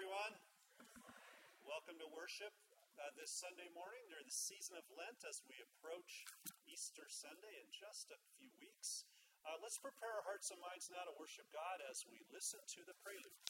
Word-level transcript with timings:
everyone. 0.00 0.32
Welcome 1.68 2.00
to 2.00 2.08
worship 2.16 2.56
uh, 2.96 3.12
this 3.20 3.28
Sunday 3.28 3.68
morning 3.76 4.00
during 4.08 4.24
the 4.24 4.32
season 4.32 4.80
of 4.80 4.84
Lent 4.96 5.20
as 5.28 5.44
we 5.44 5.52
approach 5.60 6.24
Easter 6.64 7.04
Sunday 7.04 7.52
in 7.60 7.68
just 7.68 8.08
a 8.08 8.16
few 8.32 8.48
weeks. 8.64 9.04
Uh, 9.44 9.60
let's 9.60 9.76
prepare 9.76 10.08
our 10.08 10.24
hearts 10.24 10.48
and 10.48 10.56
minds 10.64 10.88
now 10.88 11.04
to 11.04 11.12
worship 11.20 11.44
God 11.52 11.84
as 11.92 12.08
we 12.08 12.16
listen 12.32 12.64
to 12.64 12.80
the 12.88 12.96
prelude. 13.04 13.44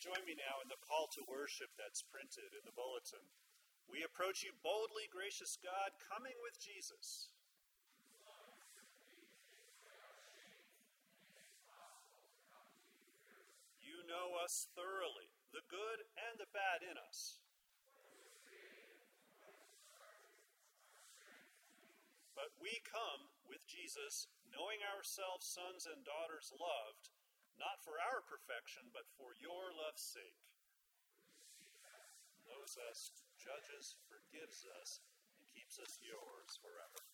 Join 0.00 0.24
me 0.24 0.32
now 0.32 0.64
in 0.64 0.68
the 0.72 0.80
call 0.80 1.12
to 1.12 1.20
worship 1.28 1.68
that's 1.76 2.00
printed 2.00 2.56
in 2.56 2.64
the 2.64 2.72
bulletin. 2.72 3.20
We 3.84 4.00
approach 4.00 4.40
you 4.40 4.56
boldly, 4.64 5.04
gracious 5.12 5.60
God, 5.60 5.92
coming 6.00 6.32
with 6.40 6.56
Jesus. 6.56 7.28
You 13.76 14.00
know 14.08 14.40
us 14.40 14.72
thoroughly, 14.72 15.28
the 15.52 15.60
good 15.68 16.00
and 16.16 16.40
the 16.40 16.48
bad 16.48 16.80
in 16.80 16.96
us. 16.96 17.36
But 22.32 22.56
we 22.56 22.80
come 22.88 23.28
with 23.44 23.68
Jesus, 23.68 24.32
knowing 24.48 24.80
ourselves 24.96 25.44
sons 25.44 25.84
and 25.84 26.00
daughters 26.08 26.48
loved 26.56 27.12
not 27.60 27.84
for 27.84 28.00
our 28.00 28.24
perfection, 28.24 28.88
but 28.96 29.04
for 29.20 29.36
your 29.36 29.76
love's 29.76 30.00
sake. 30.00 30.40
Knows 32.48 32.80
us, 32.88 33.12
judges, 33.36 34.00
forgives 34.08 34.64
us, 34.80 35.04
and 35.36 35.44
keeps 35.52 35.76
us 35.78 36.00
yours 36.00 36.56
forever. 36.58 37.04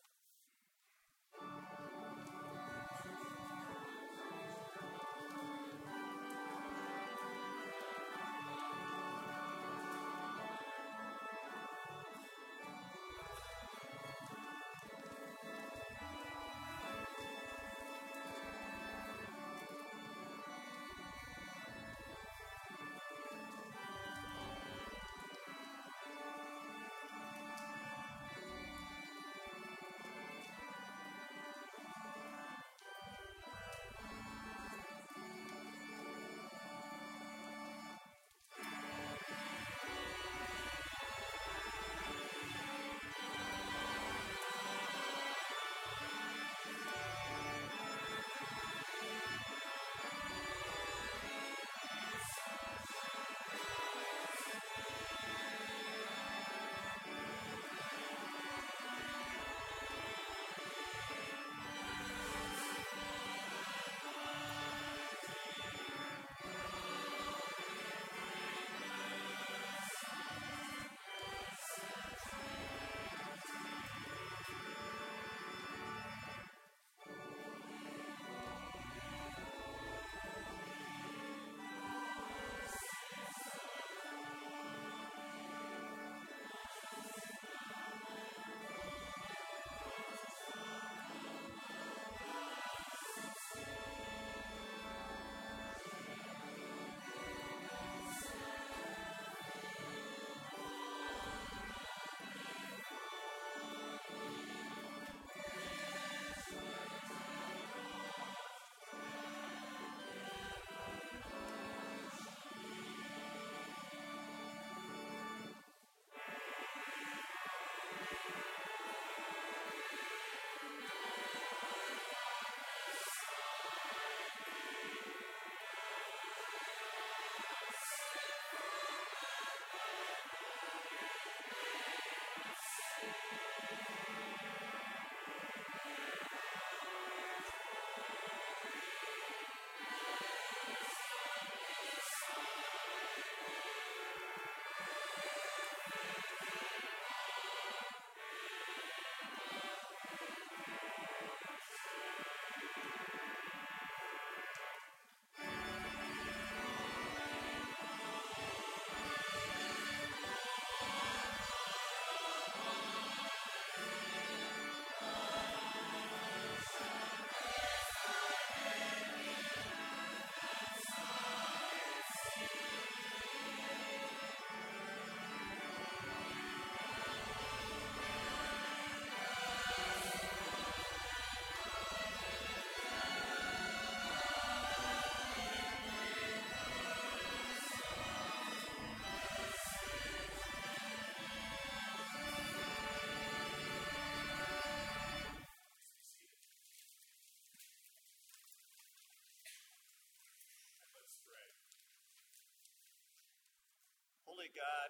God, 204.57 204.89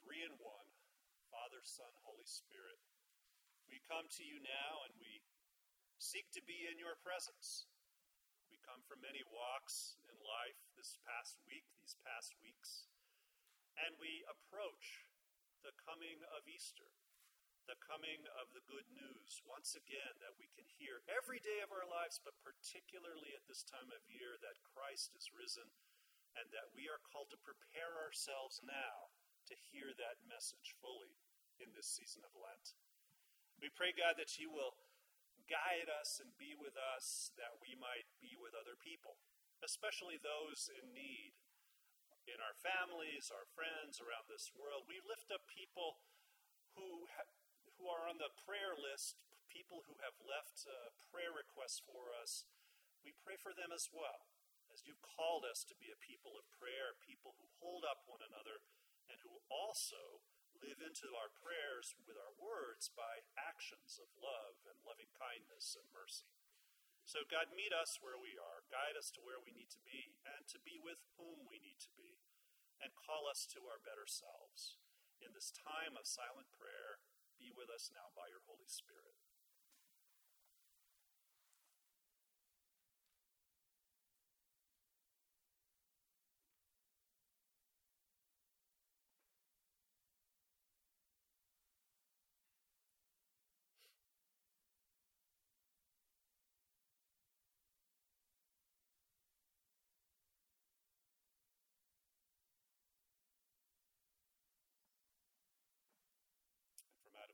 three 0.00 0.24
in 0.24 0.32
one, 0.40 0.68
Father, 1.28 1.60
Son, 1.68 1.92
Holy 2.00 2.24
Spirit, 2.24 2.80
we 3.68 3.76
come 3.84 4.08
to 4.08 4.24
you 4.24 4.40
now 4.40 4.88
and 4.88 4.96
we 4.96 5.20
seek 6.00 6.32
to 6.32 6.40
be 6.48 6.64
in 6.64 6.80
your 6.80 6.96
presence. 7.04 7.68
We 8.48 8.56
come 8.64 8.80
from 8.88 9.04
many 9.04 9.20
walks 9.28 10.00
in 10.08 10.16
life 10.24 10.56
this 10.80 10.96
past 11.04 11.44
week, 11.44 11.68
these 11.76 11.92
past 12.08 12.32
weeks, 12.40 12.88
and 13.76 14.00
we 14.00 14.24
approach 14.24 15.04
the 15.60 15.76
coming 15.84 16.24
of 16.32 16.48
Easter, 16.48 16.88
the 17.68 17.76
coming 17.84 18.24
of 18.40 18.48
the 18.56 18.64
good 18.64 18.88
news, 18.96 19.44
once 19.44 19.76
again, 19.76 20.16
that 20.24 20.40
we 20.40 20.48
can 20.56 20.64
hear 20.80 21.04
every 21.04 21.44
day 21.44 21.60
of 21.60 21.68
our 21.68 21.84
lives, 21.84 22.16
but 22.16 22.40
particularly 22.40 23.36
at 23.36 23.44
this 23.44 23.60
time 23.60 23.92
of 23.92 24.00
year, 24.08 24.40
that 24.40 24.56
Christ 24.72 25.12
is 25.20 25.28
risen 25.36 25.68
and 26.38 26.48
that 26.52 26.72
we 26.72 26.88
are 26.88 27.00
called 27.12 27.28
to 27.32 27.46
prepare 27.46 27.92
ourselves 28.00 28.60
now 28.64 29.12
to 29.48 29.54
hear 29.70 29.92
that 29.96 30.22
message 30.24 30.74
fully 30.80 31.18
in 31.60 31.70
this 31.76 31.90
season 31.90 32.24
of 32.24 32.32
Lent. 32.34 32.72
We 33.60 33.70
pray, 33.70 33.92
God, 33.94 34.18
that 34.18 34.40
you 34.40 34.50
will 34.50 34.74
guide 35.50 35.90
us 35.90 36.22
and 36.22 36.30
be 36.38 36.54
with 36.56 36.74
us 36.96 37.34
that 37.36 37.58
we 37.60 37.74
might 37.76 38.08
be 38.22 38.34
with 38.38 38.54
other 38.56 38.78
people, 38.80 39.18
especially 39.62 40.18
those 40.22 40.70
in 40.72 40.94
need 40.94 41.34
in 42.30 42.38
our 42.38 42.54
families, 42.62 43.34
our 43.34 43.46
friends 43.54 43.98
around 43.98 44.30
this 44.30 44.54
world. 44.54 44.86
We 44.86 45.02
lift 45.02 45.34
up 45.34 45.42
people 45.50 45.98
who, 46.78 47.10
ha- 47.10 47.34
who 47.78 47.90
are 47.90 48.06
on 48.06 48.22
the 48.22 48.30
prayer 48.46 48.78
list, 48.78 49.18
people 49.50 49.82
who 49.90 49.98
have 50.00 50.14
left 50.22 50.62
uh, 50.64 50.94
prayer 51.10 51.34
requests 51.34 51.82
for 51.82 52.14
us. 52.14 52.46
We 53.02 53.10
pray 53.26 53.34
for 53.42 53.50
them 53.50 53.74
as 53.74 53.90
well, 53.90 54.31
as 54.72 54.88
you've 54.88 55.04
called 55.04 55.44
us 55.44 55.62
to 55.68 55.76
be 55.76 55.92
a 55.92 56.00
people 56.00 56.32
of 56.34 56.48
prayer, 56.56 56.96
people 57.04 57.36
who 57.36 57.60
hold 57.60 57.84
up 57.84 58.08
one 58.08 58.24
another, 58.24 58.64
and 59.06 59.20
who 59.20 59.44
also 59.52 60.24
live 60.56 60.80
into 60.80 61.12
our 61.12 61.28
prayers 61.28 61.92
with 62.08 62.16
our 62.16 62.32
words 62.40 62.88
by 62.92 63.24
actions 63.36 64.00
of 64.00 64.08
love 64.16 64.56
and 64.64 64.80
loving 64.82 65.12
kindness 65.12 65.76
and 65.76 65.84
mercy. 65.92 66.32
So, 67.02 67.26
God, 67.26 67.50
meet 67.52 67.74
us 67.74 67.98
where 67.98 68.16
we 68.16 68.38
are, 68.38 68.62
guide 68.70 68.94
us 68.94 69.10
to 69.18 69.24
where 69.26 69.42
we 69.42 69.50
need 69.50 69.68
to 69.74 69.82
be, 69.82 70.14
and 70.22 70.46
to 70.48 70.62
be 70.62 70.78
with 70.78 71.02
whom 71.18 71.50
we 71.50 71.58
need 71.58 71.82
to 71.82 71.92
be, 71.98 72.22
and 72.78 72.94
call 72.94 73.26
us 73.26 73.42
to 73.52 73.66
our 73.66 73.82
better 73.82 74.06
selves. 74.06 74.78
In 75.18 75.34
this 75.34 75.50
time 75.50 75.98
of 75.98 76.06
silent 76.06 76.50
prayer, 76.54 77.02
be 77.38 77.50
with 77.50 77.70
us 77.70 77.90
now 77.90 78.14
by 78.14 78.30
your 78.30 78.46
Holy 78.46 78.70
Spirit. 78.70 79.18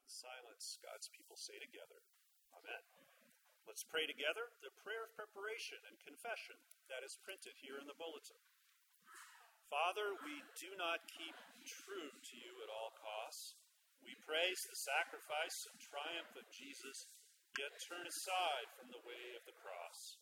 Silence, 0.08 0.80
God's 0.80 1.08
people 1.12 1.36
say 1.36 1.56
together, 1.60 2.00
Amen. 2.56 2.82
Let's 3.68 3.84
pray 3.84 4.08
together 4.08 4.48
the 4.64 4.72
prayer 4.80 5.04
of 5.04 5.12
preparation 5.12 5.76
and 5.84 6.00
confession 6.00 6.56
that 6.88 7.04
is 7.04 7.20
printed 7.20 7.52
here 7.60 7.76
in 7.76 7.84
the 7.84 8.00
bulletin. 8.00 8.40
Father, 9.68 10.16
we 10.24 10.40
do 10.56 10.72
not 10.80 11.04
keep 11.12 11.36
true 11.68 12.08
to 12.08 12.34
you 12.40 12.52
at 12.64 12.72
all 12.72 12.96
costs. 12.96 13.52
We 14.00 14.16
praise 14.24 14.64
the 14.64 14.80
sacrifice 14.80 15.68
and 15.68 15.76
triumph 15.76 16.32
of 16.40 16.48
Jesus, 16.48 17.04
yet 17.60 17.76
turn 17.84 18.08
aside 18.08 18.68
from 18.80 18.88
the 18.88 19.04
way 19.04 19.36
of 19.36 19.44
the 19.44 19.60
cross. 19.60 20.16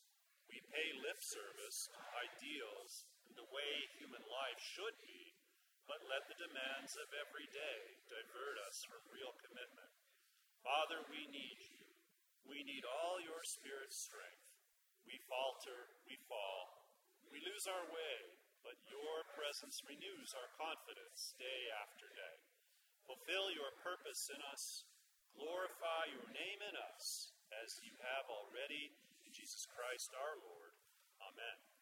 We 0.50 0.58
pay 0.66 0.88
lip 1.06 1.22
service 1.22 1.86
to 1.94 2.02
ideals 2.26 3.06
and 3.30 3.38
the 3.38 3.50
way 3.54 3.72
human 4.02 4.22
life 4.26 4.58
should 4.58 4.98
be 4.98 5.25
but 5.86 6.02
let 6.10 6.26
the 6.26 6.38
demands 6.38 6.98
of 6.98 7.08
every 7.14 7.46
day 7.54 7.80
divert 8.10 8.58
us 8.66 8.82
from 8.86 9.02
real 9.14 9.34
commitment. 9.38 9.92
Father, 10.62 11.02
we 11.10 11.26
need 11.30 11.58
you. 11.62 11.86
We 12.46 12.62
need 12.66 12.82
all 12.86 13.22
your 13.22 13.42
Spirit's 13.42 13.98
strength. 13.98 14.46
We 15.06 15.18
falter, 15.30 15.94
we 16.10 16.18
fall, 16.26 16.90
we 17.30 17.38
lose 17.46 17.70
our 17.70 17.86
way, 17.94 18.18
but 18.66 18.74
your 18.90 19.22
presence 19.38 19.86
renews 19.86 20.34
our 20.34 20.50
confidence 20.58 21.38
day 21.38 21.62
after 21.78 22.10
day. 22.10 22.38
Fulfill 23.06 23.54
your 23.54 23.70
purpose 23.86 24.26
in 24.34 24.42
us, 24.50 24.82
glorify 25.38 26.10
your 26.10 26.26
name 26.34 26.60
in 26.66 26.74
us, 26.90 27.30
as 27.62 27.78
you 27.86 27.94
have 28.02 28.26
already 28.26 28.90
in 29.22 29.30
Jesus 29.30 29.62
Christ 29.70 30.10
our 30.18 30.34
Lord. 30.42 30.74
Amen. 31.22 31.75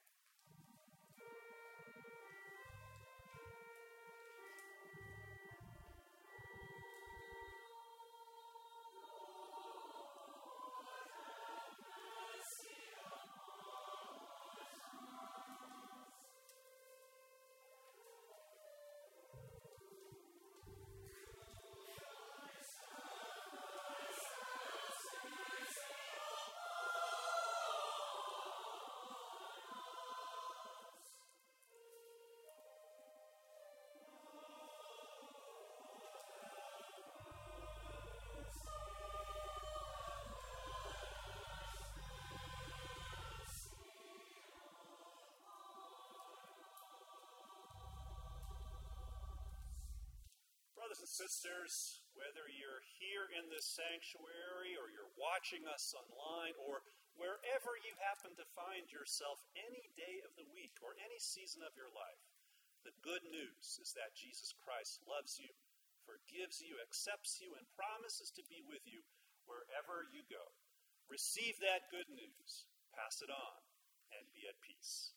Brothers 50.95 51.11
and 51.11 51.27
sisters, 51.27 51.75
whether 52.15 52.47
you're 52.55 52.87
here 53.03 53.27
in 53.35 53.51
this 53.51 53.67
sanctuary 53.67 54.79
or 54.79 54.87
you're 54.95 55.11
watching 55.19 55.67
us 55.67 55.91
online 55.91 56.55
or 56.55 56.87
wherever 57.19 57.75
you 57.83 57.91
happen 57.99 58.31
to 58.39 58.55
find 58.55 58.87
yourself 58.95 59.43
any 59.59 59.91
day 59.99 60.23
of 60.23 60.31
the 60.39 60.47
week 60.55 60.71
or 60.79 60.95
any 61.03 61.19
season 61.19 61.67
of 61.67 61.75
your 61.75 61.91
life, 61.91 62.23
the 62.87 62.95
good 63.03 63.27
news 63.27 63.75
is 63.83 63.91
that 63.99 64.15
Jesus 64.15 64.55
Christ 64.55 65.03
loves 65.03 65.35
you, 65.35 65.51
forgives 66.07 66.63
you, 66.63 66.79
accepts 66.79 67.43
you, 67.43 67.59
and 67.59 67.67
promises 67.75 68.31
to 68.39 68.47
be 68.47 68.63
with 68.63 68.87
you 68.87 69.03
wherever 69.51 70.07
you 70.15 70.23
go. 70.31 70.47
Receive 71.11 71.59
that 71.59 71.91
good 71.91 72.07
news, 72.07 72.71
pass 72.95 73.19
it 73.19 73.35
on, 73.35 73.59
and 74.15 74.31
be 74.31 74.47
at 74.47 74.55
peace. 74.63 75.11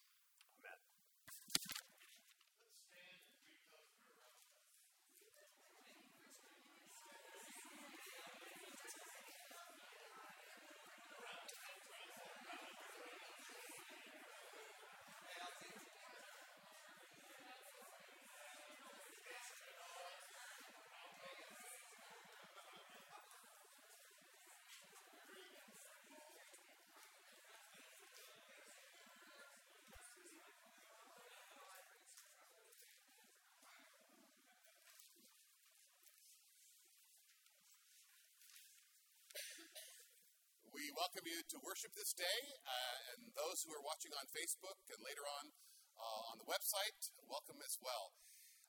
We 40.77 40.86
welcome 40.97 41.29
you 41.29 41.45
to 41.45 41.61
worship 41.61 41.93
this 41.93 42.09
day, 42.17 42.41
uh, 42.65 42.97
and 43.13 43.29
those 43.37 43.61
who 43.61 43.69
are 43.69 43.85
watching 43.85 44.09
on 44.17 44.25
Facebook 44.33 44.81
and 44.89 44.97
later 45.05 45.21
on 45.29 45.53
uh, 45.93 46.33
on 46.33 46.41
the 46.41 46.49
website, 46.49 47.13
welcome 47.29 47.61
as 47.61 47.77
well. 47.77 48.17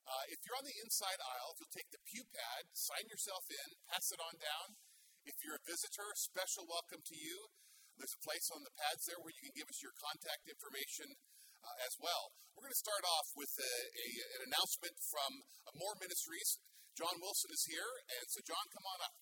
Uh, 0.05 0.29
if 0.29 0.37
you're 0.45 0.61
on 0.61 0.69
the 0.69 0.77
inside 0.85 1.17
aisle, 1.25 1.57
if 1.57 1.65
you'll 1.65 1.73
take 1.73 1.89
the 1.89 2.05
pew 2.05 2.29
pad, 2.29 2.69
sign 2.77 3.09
yourself 3.09 3.49
in, 3.49 3.81
pass 3.89 4.13
it 4.13 4.21
on 4.21 4.37
down. 4.37 4.77
If 5.25 5.41
you're 5.41 5.57
a 5.57 5.65
visitor, 5.65 6.05
special 6.21 6.69
welcome 6.69 7.01
to 7.01 7.17
you. 7.17 7.49
There's 7.97 8.13
a 8.13 8.21
place 8.21 8.53
on 8.53 8.61
the 8.61 8.77
pads 8.77 9.09
there 9.09 9.21
where 9.25 9.33
you 9.33 9.49
can 9.49 9.57
give 9.57 9.73
us 9.73 9.81
your 9.81 9.97
contact 9.97 10.45
information 10.53 11.17
uh, 11.65 11.77
as 11.89 11.97
well. 11.97 12.37
We're 12.53 12.69
going 12.69 12.77
to 12.77 12.85
start 12.85 13.09
off 13.09 13.33
with 13.41 13.57
a, 13.57 13.75
a, 13.89 14.07
an 14.37 14.53
announcement 14.53 15.01
from 15.01 15.49
Amor 15.73 15.97
Ministries. 15.97 16.61
John 16.93 17.25
Wilson 17.25 17.57
is 17.57 17.65
here, 17.65 18.05
and 18.21 18.29
so 18.29 18.45
John, 18.45 18.69
come 18.69 18.85
on 18.85 19.01
up. 19.01 19.17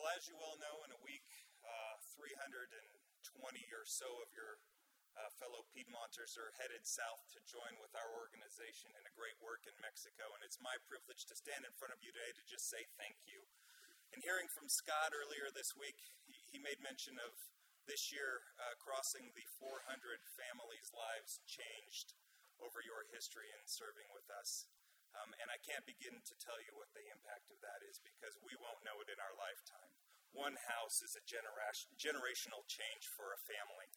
Well, 0.00 0.16
as 0.16 0.32
you 0.32 0.40
well 0.40 0.56
know, 0.56 0.80
in 0.88 0.96
a 0.96 1.04
week, 1.04 1.28
uh, 1.60 2.00
320 2.16 2.72
or 3.68 3.84
so 3.84 4.08
of 4.24 4.32
your 4.32 4.56
uh, 5.12 5.28
fellow 5.36 5.68
Piedmonters 5.76 6.40
are 6.40 6.56
headed 6.56 6.88
south 6.88 7.20
to 7.36 7.44
join 7.44 7.76
with 7.84 7.92
our 7.92 8.08
organization 8.16 8.96
in 8.96 9.04
a 9.04 9.12
great 9.12 9.36
work 9.44 9.68
in 9.68 9.76
Mexico, 9.84 10.32
and 10.32 10.40
it's 10.40 10.56
my 10.56 10.72
privilege 10.88 11.28
to 11.28 11.36
stand 11.36 11.68
in 11.68 11.76
front 11.76 11.92
of 11.92 12.00
you 12.00 12.16
today 12.16 12.32
to 12.32 12.40
just 12.48 12.72
say 12.72 12.80
thank 12.96 13.20
you. 13.28 13.44
And 14.16 14.24
hearing 14.24 14.48
from 14.48 14.72
Scott 14.72 15.12
earlier 15.12 15.52
this 15.52 15.76
week, 15.76 16.00
he, 16.24 16.32
he 16.48 16.56
made 16.56 16.80
mention 16.80 17.20
of 17.20 17.36
this 17.84 18.08
year 18.08 18.56
uh, 18.56 18.80
crossing 18.80 19.28
the 19.36 19.44
400 19.60 19.84
families' 20.32 20.96
lives 20.96 21.44
changed 21.44 22.16
over 22.56 22.80
your 22.80 23.04
history 23.12 23.52
in 23.52 23.68
serving 23.68 24.08
with 24.16 24.32
us. 24.32 24.64
Um, 25.18 25.34
and 25.42 25.50
I 25.50 25.58
can't 25.58 25.82
begin 25.86 26.22
to 26.22 26.34
tell 26.38 26.58
you 26.62 26.72
what 26.78 26.90
the 26.94 27.02
impact 27.10 27.50
of 27.50 27.58
that 27.66 27.82
is 27.82 27.98
because 27.98 28.38
we 28.46 28.54
won't 28.58 28.84
know 28.86 29.02
it 29.02 29.10
in 29.10 29.18
our 29.18 29.34
lifetime. 29.34 29.90
One 30.30 30.54
house 30.70 31.02
is 31.02 31.18
a 31.18 31.26
generation, 31.26 31.90
generational 31.98 32.62
change 32.70 33.10
for 33.10 33.34
a 33.34 33.40
family. 33.42 33.90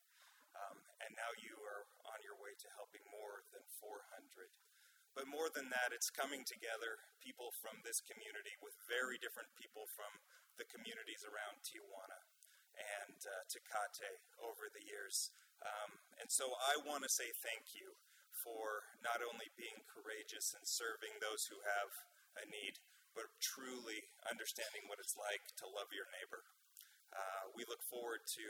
Um, 0.58 0.82
and 1.02 1.14
now 1.14 1.30
you 1.38 1.54
are 1.66 1.86
on 2.10 2.22
your 2.26 2.38
way 2.38 2.58
to 2.58 2.68
helping 2.78 3.06
more 3.10 3.46
than 3.54 3.66
400. 3.82 4.50
But 5.14 5.30
more 5.30 5.54
than 5.54 5.70
that, 5.70 5.94
it's 5.94 6.10
coming 6.10 6.42
together 6.42 6.98
people 7.22 7.54
from 7.62 7.86
this 7.86 8.02
community 8.02 8.58
with 8.58 8.74
very 8.90 9.22
different 9.22 9.54
people 9.54 9.86
from 9.94 10.10
the 10.58 10.66
communities 10.66 11.22
around 11.22 11.62
Tijuana 11.62 12.18
and 12.74 13.18
uh, 13.22 13.46
Tecate 13.46 14.18
over 14.42 14.70
the 14.74 14.82
years. 14.82 15.30
Um, 15.62 16.02
and 16.18 16.34
so 16.34 16.58
I 16.58 16.82
want 16.82 17.06
to 17.06 17.12
say 17.14 17.30
thank 17.46 17.78
you 17.78 17.94
for 18.42 18.90
not 19.06 19.22
only 19.22 19.54
being 19.54 19.86
courageous 19.86 20.56
and 20.58 20.66
serving 20.66 21.20
those 21.20 21.46
who 21.48 21.60
have 21.62 21.92
a 22.40 22.46
need, 22.50 22.82
but 23.14 23.30
truly 23.38 24.10
understanding 24.26 24.90
what 24.90 24.98
it's 24.98 25.14
like 25.14 25.46
to 25.62 25.70
love 25.70 25.94
your 25.94 26.10
neighbor. 26.10 26.42
Uh, 27.14 27.54
we 27.54 27.62
look 27.70 27.86
forward 27.86 28.26
to 28.26 28.48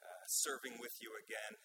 uh, 0.00 0.24
serving 0.24 0.80
with 0.80 0.96
you 1.04 1.12
again, 1.20 1.60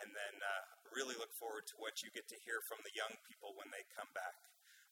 and 0.00 0.16
then 0.16 0.34
uh, 0.40 0.64
really 0.96 1.16
look 1.16 1.32
forward 1.36 1.68
to 1.68 1.76
what 1.76 2.00
you 2.00 2.08
get 2.08 2.24
to 2.32 2.40
hear 2.40 2.64
from 2.64 2.80
the 2.84 2.94
young 2.96 3.20
people 3.28 3.52
when 3.52 3.68
they 3.68 3.84
come 3.92 4.08
back. 4.16 4.36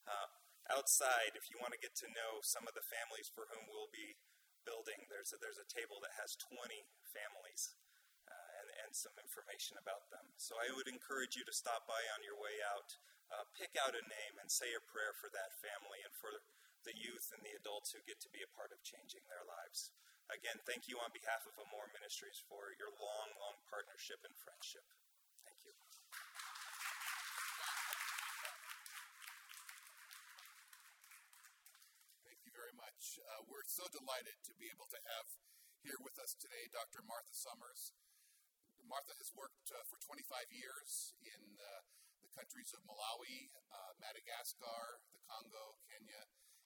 Uh, 0.04 0.28
outside, 0.68 1.32
if 1.32 1.48
you 1.48 1.56
want 1.60 1.72
to 1.72 1.80
get 1.80 1.96
to 1.96 2.08
know 2.12 2.44
some 2.44 2.68
of 2.68 2.76
the 2.76 2.84
families 2.92 3.32
for 3.32 3.48
whom 3.48 3.64
we'll 3.68 3.92
be 3.92 4.20
building, 4.68 5.08
there's 5.08 5.32
a, 5.32 5.40
there's 5.40 5.60
a 5.60 5.68
table 5.68 5.96
that 6.04 6.12
has 6.20 6.36
20 6.36 6.60
families 7.08 7.72
and 8.84 8.92
some 8.92 9.16
information 9.16 9.80
about 9.80 10.12
them. 10.12 10.24
So 10.36 10.60
I 10.60 10.68
would 10.76 10.86
encourage 10.86 11.34
you 11.34 11.44
to 11.48 11.56
stop 11.56 11.88
by 11.88 12.00
on 12.12 12.20
your 12.20 12.36
way 12.36 12.60
out, 12.60 12.94
uh, 13.32 13.48
pick 13.56 13.72
out 13.80 13.96
a 13.96 14.04
name, 14.04 14.36
and 14.36 14.52
say 14.52 14.68
a 14.76 14.88
prayer 14.92 15.16
for 15.16 15.32
that 15.32 15.56
family 15.64 16.04
and 16.04 16.12
for 16.12 16.30
the 16.84 16.92
youth 16.92 17.32
and 17.32 17.40
the 17.40 17.56
adults 17.56 17.96
who 17.96 18.04
get 18.04 18.20
to 18.20 18.28
be 18.28 18.44
a 18.44 18.50
part 18.52 18.68
of 18.68 18.84
changing 18.84 19.24
their 19.26 19.42
lives. 19.48 19.88
Again, 20.28 20.60
thank 20.68 20.88
you 20.88 21.00
on 21.00 21.12
behalf 21.12 21.44
of 21.48 21.56
Amor 21.56 21.88
Ministries 21.96 22.40
for 22.44 22.72
your 22.76 22.92
long, 22.96 23.28
long 23.40 23.56
partnership 23.68 24.20
and 24.24 24.32
friendship. 24.36 24.84
Thank 25.44 25.60
you. 25.64 25.72
Thank 32.24 32.40
you 32.44 32.52
very 32.56 32.72
much. 32.76 33.20
Uh, 33.20 33.44
we're 33.48 33.64
so 33.68 33.84
delighted 33.92 34.40
to 34.48 34.52
be 34.56 34.68
able 34.72 34.88
to 34.92 35.00
have 35.16 35.28
here 35.84 36.00
with 36.00 36.16
us 36.16 36.32
today 36.32 36.72
Dr. 36.72 37.04
Martha 37.04 37.36
Summers. 37.36 37.92
Martha 38.88 39.16
has 39.16 39.30
worked 39.32 39.68
uh, 39.72 39.80
for 39.88 39.96
25 40.04 40.48
years 40.52 41.16
in 41.24 41.42
uh, 41.56 41.80
the 42.20 42.30
countries 42.36 42.72
of 42.76 42.80
Malawi, 42.84 43.52
uh, 43.72 43.92
Madagascar, 44.00 45.00
the 45.12 45.22
Congo, 45.24 45.80
Kenya, 45.88 46.22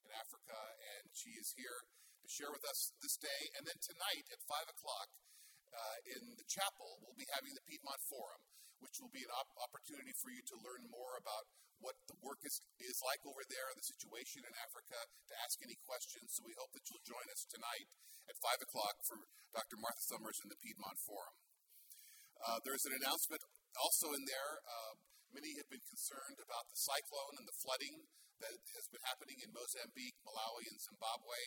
and 0.07 0.11
Africa, 0.15 0.59
and 0.97 1.11
she 1.15 1.35
is 1.39 1.55
here 1.55 1.87
to 2.23 2.27
share 2.27 2.51
with 2.51 2.65
us 2.67 2.95
this 3.03 3.19
day. 3.19 3.43
And 3.59 3.67
then 3.67 3.79
tonight 3.79 4.27
at 4.35 4.41
5 4.45 4.75
o'clock 4.75 5.09
uh, 5.71 5.99
in 6.19 6.35
the 6.35 6.47
chapel, 6.49 6.99
we'll 7.03 7.19
be 7.19 7.29
having 7.35 7.55
the 7.55 7.65
Piedmont 7.67 8.03
Forum, 8.07 8.43
which 8.83 8.99
will 8.99 9.13
be 9.13 9.23
an 9.23 9.33
op- 9.35 9.55
opportunity 9.63 10.15
for 10.19 10.33
you 10.33 10.43
to 10.51 10.57
learn 10.65 10.89
more 10.91 11.19
about 11.19 11.47
what 11.79 11.95
the 12.11 12.19
work 12.19 12.43
is, 12.43 12.59
is 12.83 12.99
like 13.07 13.23
over 13.23 13.47
there, 13.47 13.71
the 13.79 13.87
situation 13.87 14.43
in 14.43 14.55
Africa, 14.59 14.99
to 15.31 15.35
ask 15.47 15.63
any 15.63 15.79
questions. 15.87 16.35
So 16.35 16.43
we 16.43 16.59
hope 16.59 16.75
that 16.75 16.83
you'll 16.91 17.07
join 17.07 17.27
us 17.31 17.47
tonight 17.47 17.87
at 18.27 18.35
5 18.43 18.67
o'clock 18.67 18.99
for 19.07 19.17
Dr. 19.55 19.79
Martha 19.79 20.03
Summers 20.03 20.43
in 20.43 20.51
the 20.51 20.59
Piedmont 20.59 20.99
Forum. 20.99 21.33
Uh, 22.39 22.63
there's 22.63 22.87
an 22.87 22.95
announcement 22.95 23.43
also 23.75 24.15
in 24.15 24.23
there. 24.31 24.63
Uh, 24.63 24.95
many 25.35 25.59
have 25.59 25.67
been 25.67 25.83
concerned 25.91 26.39
about 26.39 26.71
the 26.71 26.79
cyclone 26.79 27.35
and 27.35 27.47
the 27.51 27.59
flooding 27.59 28.07
that 28.39 28.55
has 28.79 28.87
been 28.87 29.03
happening 29.03 29.43
in 29.43 29.51
Mozambique, 29.51 30.15
Malawi, 30.23 30.71
and 30.71 30.79
Zimbabwe. 30.79 31.39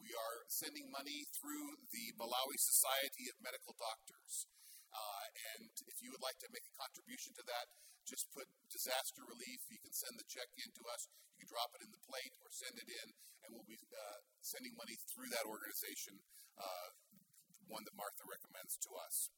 We 0.00 0.16
are 0.16 0.48
sending 0.48 0.88
money 0.88 1.28
through 1.36 1.76
the 1.92 2.16
Malawi 2.16 2.56
Society 2.56 3.28
of 3.28 3.44
Medical 3.44 3.76
Doctors. 3.76 4.48
Uh, 4.88 5.24
and 5.56 5.68
if 5.88 6.00
you 6.00 6.12
would 6.12 6.24
like 6.24 6.40
to 6.40 6.48
make 6.48 6.64
a 6.64 6.80
contribution 6.80 7.36
to 7.36 7.44
that, 7.44 7.68
just 8.08 8.32
put 8.32 8.48
disaster 8.72 9.22
relief. 9.28 9.68
You 9.68 9.80
can 9.84 9.92
send 9.92 10.16
the 10.16 10.26
check 10.26 10.48
in 10.56 10.72
to 10.72 10.82
us. 10.88 11.12
You 11.36 11.44
can 11.44 11.52
drop 11.52 11.76
it 11.76 11.84
in 11.84 11.92
the 11.92 12.02
plate 12.08 12.32
or 12.40 12.48
send 12.48 12.80
it 12.80 12.88
in, 12.88 13.08
and 13.44 13.52
we'll 13.52 13.68
be 13.68 13.76
uh, 13.76 14.24
sending 14.40 14.72
money 14.80 14.96
through 15.12 15.28
that 15.36 15.44
organization, 15.44 16.24
uh, 16.56 16.88
one 17.68 17.84
that 17.84 17.94
Martha 17.94 18.24
recommends 18.24 18.80
to 18.80 18.90
us 18.96 19.28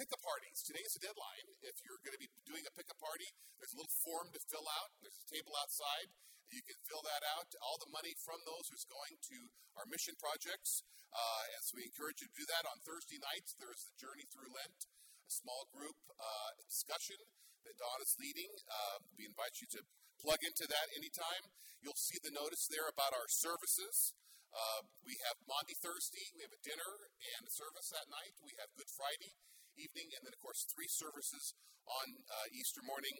pickup 0.00 0.24
parties. 0.24 0.64
Today 0.64 0.80
is 0.80 0.96
the 0.96 1.04
deadline. 1.04 1.44
If 1.60 1.76
you're 1.84 2.00
going 2.00 2.16
to 2.16 2.22
be 2.24 2.32
doing 2.48 2.64
a 2.64 2.72
pickup 2.72 2.96
party, 2.96 3.28
there's 3.60 3.76
a 3.76 3.78
little 3.84 3.92
form 4.00 4.32
to 4.32 4.40
fill 4.48 4.64
out. 4.80 4.96
There's 5.04 5.20
a 5.20 5.28
table 5.28 5.52
outside. 5.60 6.08
You 6.48 6.64
can 6.64 6.80
fill 6.88 7.04
that 7.04 7.20
out. 7.36 7.52
All 7.60 7.76
the 7.76 7.92
money 7.92 8.16
from 8.16 8.40
those 8.48 8.72
is 8.72 8.88
going 8.88 9.20
to 9.28 9.38
our 9.76 9.84
mission 9.92 10.16
projects. 10.16 10.80
Uh, 11.12 11.52
and 11.52 11.60
so 11.60 11.76
we 11.76 11.84
encourage 11.84 12.24
you 12.24 12.32
to 12.32 12.38
do 12.40 12.48
that. 12.48 12.64
On 12.64 12.80
Thursday 12.80 13.20
nights, 13.20 13.52
there's 13.60 13.92
the 13.92 13.94
Journey 14.00 14.24
Through 14.32 14.48
Lent, 14.48 14.88
a 14.88 15.32
small 15.36 15.68
group 15.68 16.00
uh, 16.16 16.56
discussion 16.64 17.20
that 17.68 17.76
Don 17.76 18.00
is 18.00 18.16
leading. 18.16 18.48
Uh, 18.72 19.04
we 19.20 19.28
invite 19.28 19.60
you 19.60 19.68
to 19.76 19.84
plug 20.16 20.40
into 20.40 20.64
that 20.64 20.88
anytime. 20.96 21.44
You'll 21.84 22.00
see 22.00 22.16
the 22.24 22.32
notice 22.32 22.64
there 22.72 22.88
about 22.88 23.12
our 23.12 23.28
services. 23.28 24.16
Uh, 24.48 24.88
we 25.04 25.20
have 25.28 25.38
Maundy 25.44 25.76
Thursday, 25.78 26.26
we 26.34 26.42
have 26.42 26.50
a 26.50 26.58
dinner 26.66 27.06
and 27.36 27.46
a 27.46 27.52
service 27.52 27.92
that 27.94 28.10
night. 28.10 28.34
We 28.42 28.58
have 28.58 28.74
Good 28.74 28.90
Friday, 28.90 29.38
evening, 29.78 30.10
and 30.16 30.22
then, 30.26 30.34
of 30.34 30.42
course, 30.42 30.66
three 30.70 30.88
services 30.90 31.54
on 31.86 32.06
uh, 32.26 32.56
Easter 32.56 32.82
morning. 32.82 33.14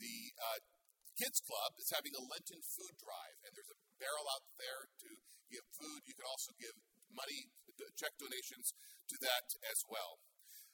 The 0.00 0.16
uh, 0.36 0.58
Kids 1.14 1.38
Club 1.46 1.78
is 1.78 1.94
having 1.94 2.14
a 2.18 2.22
Lenten 2.26 2.60
food 2.64 2.94
drive, 2.98 3.38
and 3.46 3.54
there's 3.54 3.70
a 3.70 3.80
barrel 4.02 4.26
out 4.34 4.44
there 4.58 4.90
to 4.90 5.08
give 5.46 5.64
food. 5.78 6.02
You 6.04 6.14
can 6.18 6.26
also 6.26 6.50
give 6.58 6.74
money, 7.14 7.54
check 7.94 8.14
donations 8.18 8.74
to 9.10 9.16
that 9.22 9.46
as 9.70 9.80
well. 9.86 10.18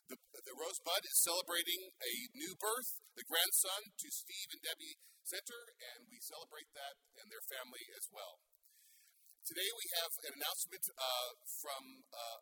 The, 0.09 0.17
the 0.17 0.57
Rosebud 0.57 1.07
is 1.07 1.23
celebrating 1.23 1.95
a 2.03 2.13
new 2.35 2.57
birth, 2.59 2.99
the 3.15 3.27
grandson 3.29 3.95
to 3.95 4.09
Steve 4.11 4.51
and 4.57 4.63
Debbie 4.65 4.99
Center, 5.23 5.61
and 5.95 6.11
we 6.11 6.19
celebrate 6.19 6.67
that 6.75 6.99
and 7.21 7.31
their 7.31 7.45
family 7.47 7.87
as 7.95 8.11
well. 8.11 8.43
Today 9.47 9.71
we 9.71 9.87
have 10.03 10.13
an 10.27 10.33
announcement 10.41 10.85
uh, 10.99 11.31
from 11.63 11.83
uh, 12.11 12.39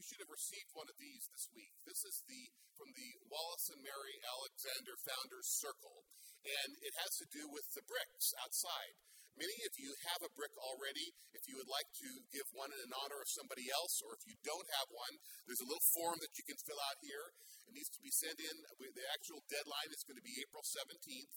you 0.00 0.08
should 0.08 0.24
have 0.24 0.32
received 0.32 0.72
one 0.72 0.88
of 0.88 0.96
these 0.96 1.28
this 1.28 1.44
week. 1.52 1.76
This 1.84 2.00
is 2.08 2.24
the 2.24 2.48
from 2.72 2.88
the 2.96 3.20
Wallace 3.28 3.68
and 3.68 3.84
Mary 3.84 4.16
Alexander 4.24 4.96
Founders 4.96 5.44
Circle, 5.60 6.08
and 6.40 6.72
it 6.80 6.96
has 7.04 7.20
to 7.20 7.28
do 7.28 7.44
with 7.52 7.68
the 7.76 7.84
bricks 7.84 8.32
outside. 8.40 8.96
Many 9.36 9.60
of 9.68 9.76
you 9.76 9.92
have 10.08 10.24
a 10.24 10.32
brick 10.32 10.56
already. 10.56 11.12
If 11.36 11.44
you 11.52 11.60
would 11.60 11.68
like 11.68 11.92
to 12.00 12.08
give 12.32 12.48
one 12.56 12.72
in 12.72 12.88
honor 12.96 13.20
of 13.20 13.28
somebody 13.28 13.68
else, 13.68 14.00
or 14.00 14.16
if 14.16 14.24
you 14.24 14.40
don't 14.40 14.68
have 14.80 14.88
one, 14.88 15.20
there's 15.44 15.60
a 15.60 15.68
little 15.68 15.84
form 15.92 16.16
that 16.24 16.32
you 16.32 16.48
can 16.48 16.56
fill 16.64 16.80
out 16.80 16.96
here. 17.04 17.36
It 17.68 17.76
needs 17.76 17.92
to 17.92 18.00
be 18.00 18.08
sent 18.08 18.40
in. 18.40 18.56
The 18.80 19.04
actual 19.12 19.44
deadline 19.52 19.92
is 19.92 20.00
going 20.08 20.16
to 20.16 20.24
be 20.24 20.40
April 20.40 20.64
17th 20.64 21.36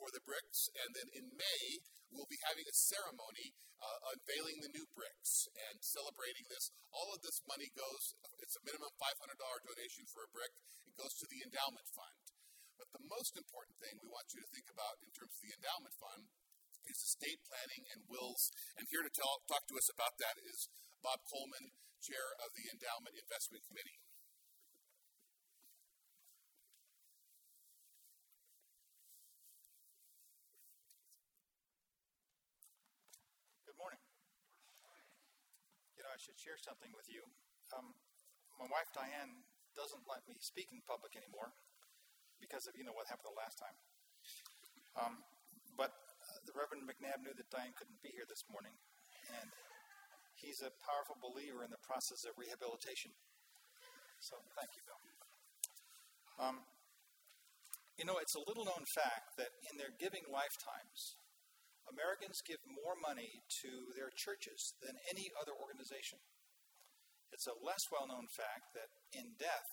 for 0.00 0.08
the 0.08 0.24
bricks. 0.24 0.72
And 0.72 0.96
then 0.96 1.12
in 1.12 1.36
May, 1.36 1.84
we'll 2.08 2.32
be 2.32 2.40
having 2.48 2.64
a 2.64 2.72
ceremony 2.72 3.52
uh, 3.84 4.16
unveiling 4.16 4.64
the 4.64 4.72
new 4.72 4.88
bricks 4.96 5.44
and 5.68 5.84
celebrating 5.84 6.48
this. 6.48 6.72
All 6.88 7.12
of 7.12 7.20
this 7.20 7.44
money 7.44 7.68
goes, 7.76 8.16
it's 8.40 8.56
a 8.56 8.64
minimum 8.64 8.96
$500 8.96 9.36
donation 9.36 10.08
for 10.08 10.24
a 10.24 10.32
brick, 10.32 10.56
it 10.88 10.96
goes 10.96 11.12
to 11.20 11.28
the 11.28 11.44
endowment 11.44 11.84
fund. 11.92 12.16
But 12.80 12.96
the 12.96 13.04
most 13.12 13.36
important 13.36 13.76
thing 13.76 14.00
we 14.00 14.08
want 14.08 14.32
you 14.32 14.40
to 14.40 14.48
think 14.48 14.72
about 14.72 15.04
in 15.04 15.12
terms 15.12 15.36
of 15.36 15.44
the 15.44 15.52
endowment 15.52 15.92
fund 16.00 16.32
is 16.88 17.04
estate 17.04 17.44
planning 17.44 17.84
and 17.92 18.08
wills. 18.08 18.48
And 18.80 18.88
here 18.88 19.04
to 19.04 19.12
tell, 19.12 19.44
talk 19.44 19.68
to 19.68 19.76
us 19.76 19.92
about 19.92 20.16
that 20.16 20.40
is 20.40 20.72
Bob 21.04 21.20
Coleman, 21.28 21.76
chair 22.00 22.32
of 22.40 22.56
the 22.56 22.72
Endowment 22.72 23.12
Investment 23.20 23.60
Committee. 23.68 24.00
Good 33.68 33.76
morning. 33.76 34.00
You 35.96 36.02
know, 36.04 36.09
should 36.20 36.36
share 36.36 36.60
something 36.60 36.92
with 36.92 37.08
you. 37.08 37.24
Um, 37.72 37.96
my 38.60 38.68
wife 38.68 38.92
Diane 38.92 39.40
doesn't 39.72 40.04
let 40.04 40.20
me 40.28 40.36
speak 40.44 40.68
in 40.68 40.84
public 40.84 41.16
anymore 41.16 41.48
because 42.42 42.68
of 42.68 42.76
you 42.76 42.84
know 42.84 42.92
what 42.92 43.08
happened 43.08 43.32
the 43.32 43.40
last 43.40 43.56
time. 43.56 43.76
Um, 45.00 45.14
but 45.80 45.92
uh, 45.96 46.40
the 46.44 46.52
Reverend 46.52 46.84
McNabb 46.84 47.24
knew 47.24 47.32
that 47.32 47.48
Diane 47.48 47.72
couldn't 47.72 48.00
be 48.04 48.12
here 48.12 48.28
this 48.28 48.44
morning, 48.52 48.74
and 49.40 49.48
he's 50.36 50.60
a 50.60 50.72
powerful 50.84 51.16
believer 51.24 51.64
in 51.64 51.72
the 51.72 51.80
process 51.80 52.26
of 52.28 52.36
rehabilitation. 52.36 53.16
So 54.20 54.36
thank 54.58 54.76
you, 54.76 54.82
Bill. 54.84 55.00
Um, 56.36 56.56
you 57.96 58.04
know, 58.08 58.16
it's 58.20 58.36
a 58.36 58.44
little 58.48 58.64
known 58.64 58.84
fact 58.96 59.36
that 59.36 59.52
in 59.72 59.76
their 59.76 59.92
giving 60.00 60.24
lifetimes, 60.28 61.19
Americans 61.90 62.42
give 62.46 62.62
more 62.66 62.94
money 62.98 63.42
to 63.62 63.70
their 63.98 64.14
churches 64.14 64.74
than 64.80 64.94
any 65.10 65.30
other 65.36 65.52
organization. 65.54 66.18
It's 67.30 67.46
a 67.46 67.56
less 67.62 67.90
well 67.90 68.06
known 68.06 68.26
fact 68.30 68.74
that 68.74 68.90
in 69.14 69.34
death, 69.38 69.70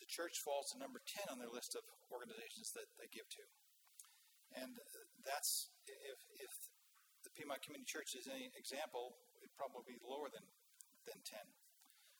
the 0.00 0.08
church 0.08 0.40
falls 0.40 0.72
to 0.72 0.80
number 0.80 1.00
10 1.04 1.28
on 1.32 1.40
their 1.40 1.52
list 1.52 1.76
of 1.76 1.84
organizations 2.08 2.72
that 2.72 2.88
they 2.96 3.08
give 3.12 3.28
to. 3.28 3.44
And 4.56 4.80
that's, 5.24 5.68
if, 5.84 6.20
if 6.40 6.52
the 7.24 7.32
Piedmont 7.36 7.60
Community 7.60 7.88
Church 7.88 8.16
is 8.16 8.24
any 8.24 8.48
example, 8.56 9.20
it'd 9.40 9.52
probably 9.56 9.84
be 9.84 10.00
lower 10.00 10.32
than, 10.32 10.44
than 11.04 11.20
10. 11.20 11.40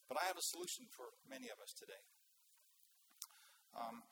But 0.09 0.21
I 0.21 0.29
have 0.29 0.37
a 0.37 0.45
solution 0.45 0.89
for 0.93 1.13
many 1.29 1.49
of 1.49 1.61
us 1.61 1.73
today. 1.73 2.01
Um, 3.77 4.05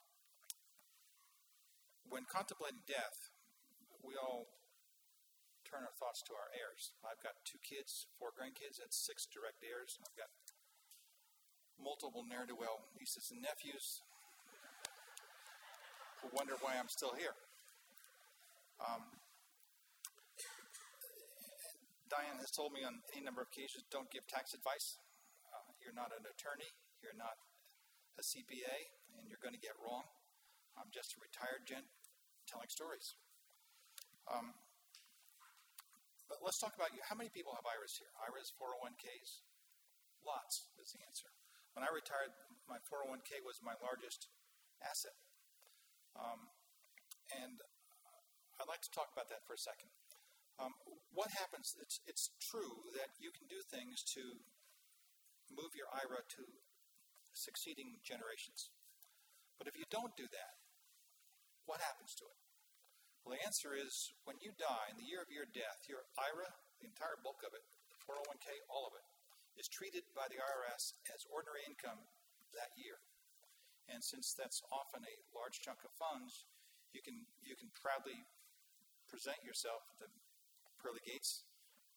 when 2.08 2.24
contemplating 2.28 2.84
death, 2.86 3.35
we 4.06 4.14
all 4.14 4.46
turn 5.66 5.82
our 5.82 5.96
thoughts 5.98 6.22
to 6.30 6.32
our 6.38 6.46
heirs. 6.54 6.94
I've 7.02 7.18
got 7.18 7.42
two 7.42 7.58
kids, 7.58 8.06
four 8.22 8.30
grandkids, 8.30 8.78
and 8.78 8.94
six 8.94 9.26
direct 9.26 9.66
heirs. 9.66 9.98
I've 9.98 10.14
got 10.14 10.30
multiple 11.76 12.22
ne'er 12.22 12.46
do 12.46 12.54
well 12.54 12.86
nieces 12.94 13.34
and 13.34 13.42
nephews 13.42 14.00
who 16.22 16.30
wonder 16.32 16.54
why 16.62 16.78
I'm 16.78 16.88
still 16.88 17.12
here. 17.18 17.34
Um, 18.80 19.02
Diane 22.06 22.38
has 22.38 22.54
told 22.54 22.70
me 22.70 22.86
on 22.86 23.02
any 23.10 23.26
number 23.26 23.42
of 23.42 23.50
occasions 23.50 23.82
don't 23.90 24.08
give 24.14 24.24
tax 24.30 24.54
advice. 24.54 25.02
Uh, 25.50 25.66
you're 25.82 25.96
not 25.96 26.14
an 26.14 26.22
attorney, 26.22 26.70
you're 27.02 27.18
not 27.18 27.36
a 28.16 28.22
CPA, 28.22 28.94
and 29.18 29.26
you're 29.26 29.42
going 29.42 29.56
to 29.56 29.60
get 29.60 29.74
wrong. 29.82 30.06
I'm 30.78 30.88
just 30.94 31.16
a 31.16 31.18
retired 31.18 31.66
gent 31.66 31.90
telling 32.46 32.70
stories. 32.70 33.18
Um, 34.26 34.54
but 36.26 36.42
let's 36.42 36.58
talk 36.58 36.74
about 36.74 36.90
you. 36.90 37.00
How 37.06 37.14
many 37.14 37.30
people 37.30 37.54
have 37.54 37.66
IRAs 37.66 37.94
here? 37.94 38.10
IRAs, 38.26 38.50
401ks? 38.58 39.46
Lots 40.26 40.66
is 40.82 40.90
the 40.90 41.02
answer. 41.06 41.30
When 41.78 41.86
I 41.86 41.90
retired, 41.94 42.34
my 42.66 42.82
401k 42.90 43.44
was 43.46 43.62
my 43.62 43.78
largest 43.78 44.26
asset. 44.82 45.14
Um, 46.18 46.50
and 47.30 47.62
I'd 48.58 48.70
like 48.70 48.82
to 48.82 48.90
talk 48.90 49.12
about 49.14 49.30
that 49.30 49.46
for 49.46 49.54
a 49.54 49.60
second. 49.60 49.92
Um, 50.56 50.72
what 51.12 51.30
happens? 51.36 51.76
It's, 51.78 52.00
it's 52.08 52.32
true 52.40 52.88
that 52.96 53.12
you 53.20 53.30
can 53.30 53.46
do 53.46 53.60
things 53.60 54.02
to 54.16 54.40
move 55.52 55.76
your 55.76 55.86
IRA 55.92 56.24
to 56.40 56.44
succeeding 57.36 58.00
generations. 58.02 58.72
But 59.60 59.68
if 59.68 59.76
you 59.76 59.84
don't 59.92 60.16
do 60.16 60.24
that, 60.32 60.54
what 61.68 61.84
happens 61.84 62.16
to 62.18 62.24
it? 62.24 62.45
Well, 63.26 63.34
the 63.34 63.42
answer 63.42 63.74
is 63.74 64.14
when 64.22 64.38
you 64.38 64.54
die, 64.54 64.86
in 64.86 64.94
the 64.94 65.02
year 65.02 65.18
of 65.18 65.34
your 65.34 65.50
death, 65.50 65.82
your 65.90 66.06
IRA, 66.14 66.46
the 66.78 66.86
entire 66.86 67.18
bulk 67.26 67.42
of 67.42 67.58
it, 67.58 67.66
the 67.90 67.98
401k, 68.06 68.62
all 68.70 68.86
of 68.86 68.94
it, 68.94 69.02
is 69.58 69.66
treated 69.66 70.06
by 70.14 70.30
the 70.30 70.38
IRS 70.38 70.94
as 71.10 71.26
ordinary 71.26 71.66
income 71.66 71.98
that 72.54 72.70
year. 72.78 73.02
And 73.90 73.98
since 73.98 74.30
that's 74.30 74.62
often 74.70 75.02
a 75.02 75.14
large 75.34 75.58
chunk 75.58 75.82
of 75.82 75.90
funds, 75.98 76.46
you 76.94 77.02
can, 77.02 77.26
you 77.42 77.58
can 77.58 77.66
proudly 77.74 78.14
present 79.10 79.42
yourself 79.42 79.82
at 79.90 80.06
the 80.06 80.10
pearly 80.78 81.02
gates 81.02 81.42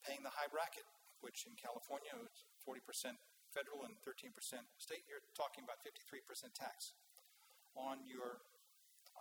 paying 0.02 0.26
the 0.26 0.34
high 0.34 0.50
bracket, 0.50 0.90
which 1.22 1.46
in 1.46 1.54
California 1.54 2.10
is 2.26 2.42
40% 2.66 3.14
federal 3.54 3.86
and 3.86 3.94
13% 4.02 4.34
state. 4.82 5.06
You're 5.06 5.22
talking 5.38 5.62
about 5.62 5.78
53% 5.86 6.26
tax 6.58 6.90
on 7.78 8.02
your 8.02 8.42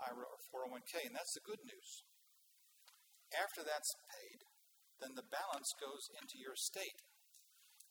IRA 0.08 0.26
or 0.26 0.40
401k, 0.50 1.08
and 1.08 1.16
that's 1.16 1.36
the 1.36 1.44
good 1.44 1.62
news. 1.64 2.04
After 3.36 3.62
that's 3.62 3.94
paid, 4.10 4.42
then 5.00 5.14
the 5.16 5.28
balance 5.28 5.72
goes 5.78 6.10
into 6.18 6.40
your 6.40 6.56
estate. 6.56 7.04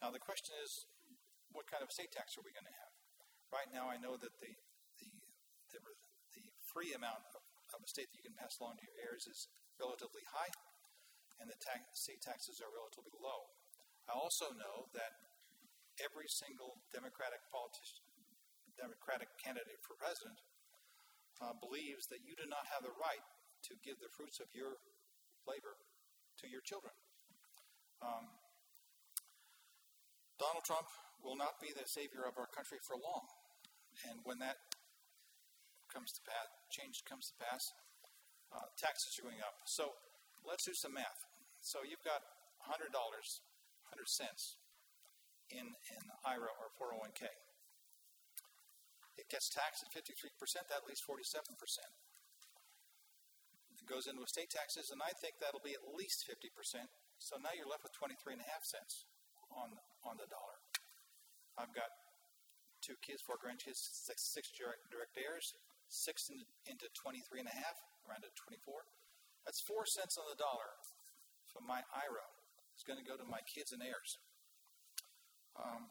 Now 0.01 0.11
the 0.11 0.23
question 0.23 0.57
is, 0.61 0.89
what 1.53 1.69
kind 1.69 1.81
of 1.81 1.89
estate 1.89 2.13
tax 2.13 2.37
are 2.37 2.45
we 2.45 2.53
going 2.53 2.69
to 2.69 2.81
have? 2.81 2.93
Right 3.49 3.71
now, 3.73 3.89
I 3.89 3.97
know 3.97 4.19
that 4.21 4.35
the 4.41 4.53
the 5.01 5.11
the, 5.73 5.81
the 6.37 6.45
free 6.73 6.93
amount 6.93 7.25
of, 7.33 7.43
of 7.73 7.81
estate 7.85 8.13
that 8.13 8.19
you 8.19 8.27
can 8.29 8.37
pass 8.37 8.61
along 8.61 8.77
to 8.81 8.85
your 8.85 8.99
heirs 9.01 9.25
is 9.25 9.49
relatively 9.81 10.25
high, 10.29 10.53
and 11.41 11.49
the 11.49 11.57
tax, 11.61 11.87
estate 11.97 12.21
taxes 12.21 12.61
are 12.61 12.73
relatively 12.73 13.15
low. 13.17 13.49
I 14.09 14.17
also 14.17 14.53
know 14.57 14.89
that 14.97 15.13
every 16.01 16.29
single 16.29 16.81
Democratic 16.93 17.41
politician, 17.53 18.05
Democratic 18.77 19.29
candidate 19.43 19.81
for 19.85 19.99
president 19.99 20.39
uh, 21.41 21.55
believes 21.63 22.07
that 22.11 22.23
you 22.27 22.35
do 22.35 22.47
not 22.51 22.67
have 22.75 22.83
the 22.83 22.95
right 22.99 23.25
to 23.71 23.73
give 23.83 23.99
the 23.99 24.11
fruits 24.15 24.39
of 24.39 24.51
your 24.55 24.79
labor 25.47 25.75
to 26.43 26.47
your 26.47 26.63
children. 26.63 26.95
Um, 28.03 28.31
Donald 30.39 30.63
Trump 30.63 30.87
will 31.19 31.35
not 31.35 31.59
be 31.59 31.75
the 31.75 31.87
savior 31.87 32.23
of 32.23 32.39
our 32.39 32.47
country 32.55 32.79
for 32.87 32.95
long. 32.95 33.27
And 34.07 34.23
when 34.23 34.39
that 34.39 34.55
comes 35.91 36.15
to 36.15 36.23
pass, 36.23 36.47
change 36.71 37.03
comes 37.11 37.35
to 37.35 37.37
pass, 37.43 37.75
uh, 38.55 38.71
taxes 38.79 39.19
are 39.19 39.27
going 39.27 39.43
up. 39.43 39.59
So 39.67 39.99
let's 40.47 40.63
do 40.63 40.75
some 40.75 40.95
math. 40.95 41.27
So 41.61 41.83
you've 41.83 42.05
got 42.07 42.23
$100, 42.71 42.95
100 42.95 43.27
cents 44.07 44.63
in 45.51 45.67
an 45.67 46.05
IRA 46.23 46.53
or 46.55 46.71
401k. 46.79 47.27
It 49.19 49.27
gets 49.27 49.51
taxed 49.51 49.83
at 49.83 49.91
53%, 49.91 50.31
that 50.71 50.87
leaves 50.87 51.03
47%. 51.03 51.27
It 53.75 53.87
goes 53.91 54.07
into 54.07 54.23
estate 54.23 54.55
taxes, 54.55 54.95
and 54.95 55.03
I 55.03 55.11
think 55.19 55.43
that'll 55.43 55.65
be 55.65 55.75
at 55.75 55.83
least 55.91 56.23
50%. 56.23 56.87
So 57.19 57.35
now 57.43 57.51
you're 57.51 57.67
left 57.67 57.83
with 57.83 57.99
23 57.99 58.39
and 58.39 58.43
a 58.47 58.49
half 58.49 58.63
cents 58.63 59.11
on, 59.51 59.75
on 60.07 60.23
the 60.23 60.31
dollar. 60.31 60.63
I've 61.59 61.75
got 61.75 61.91
two 62.79 62.95
kids, 63.03 63.19
four 63.27 63.43
grandkids, 63.43 63.83
six, 63.83 64.23
six 64.23 64.55
direct, 64.55 64.87
direct 64.95 65.19
heirs, 65.19 65.51
six 65.91 66.31
in, 66.31 66.47
into 66.71 66.87
23 66.95 67.43
and 67.43 67.51
a 67.51 67.57
half, 67.59 67.75
around 68.07 68.23
to 68.23 68.31
24. 68.39 68.87
That's 69.43 69.59
four 69.59 69.83
cents 69.83 70.15
on 70.15 70.31
the 70.31 70.39
dollar 70.39 70.79
from 71.51 71.67
my 71.67 71.83
IRA. 71.91 72.29
It's 72.79 72.87
going 72.87 73.03
to 73.03 73.07
go 73.07 73.19
to 73.19 73.27
my 73.27 73.43
kids 73.51 73.75
and 73.75 73.83
heirs. 73.83 74.23
Um, 75.59 75.91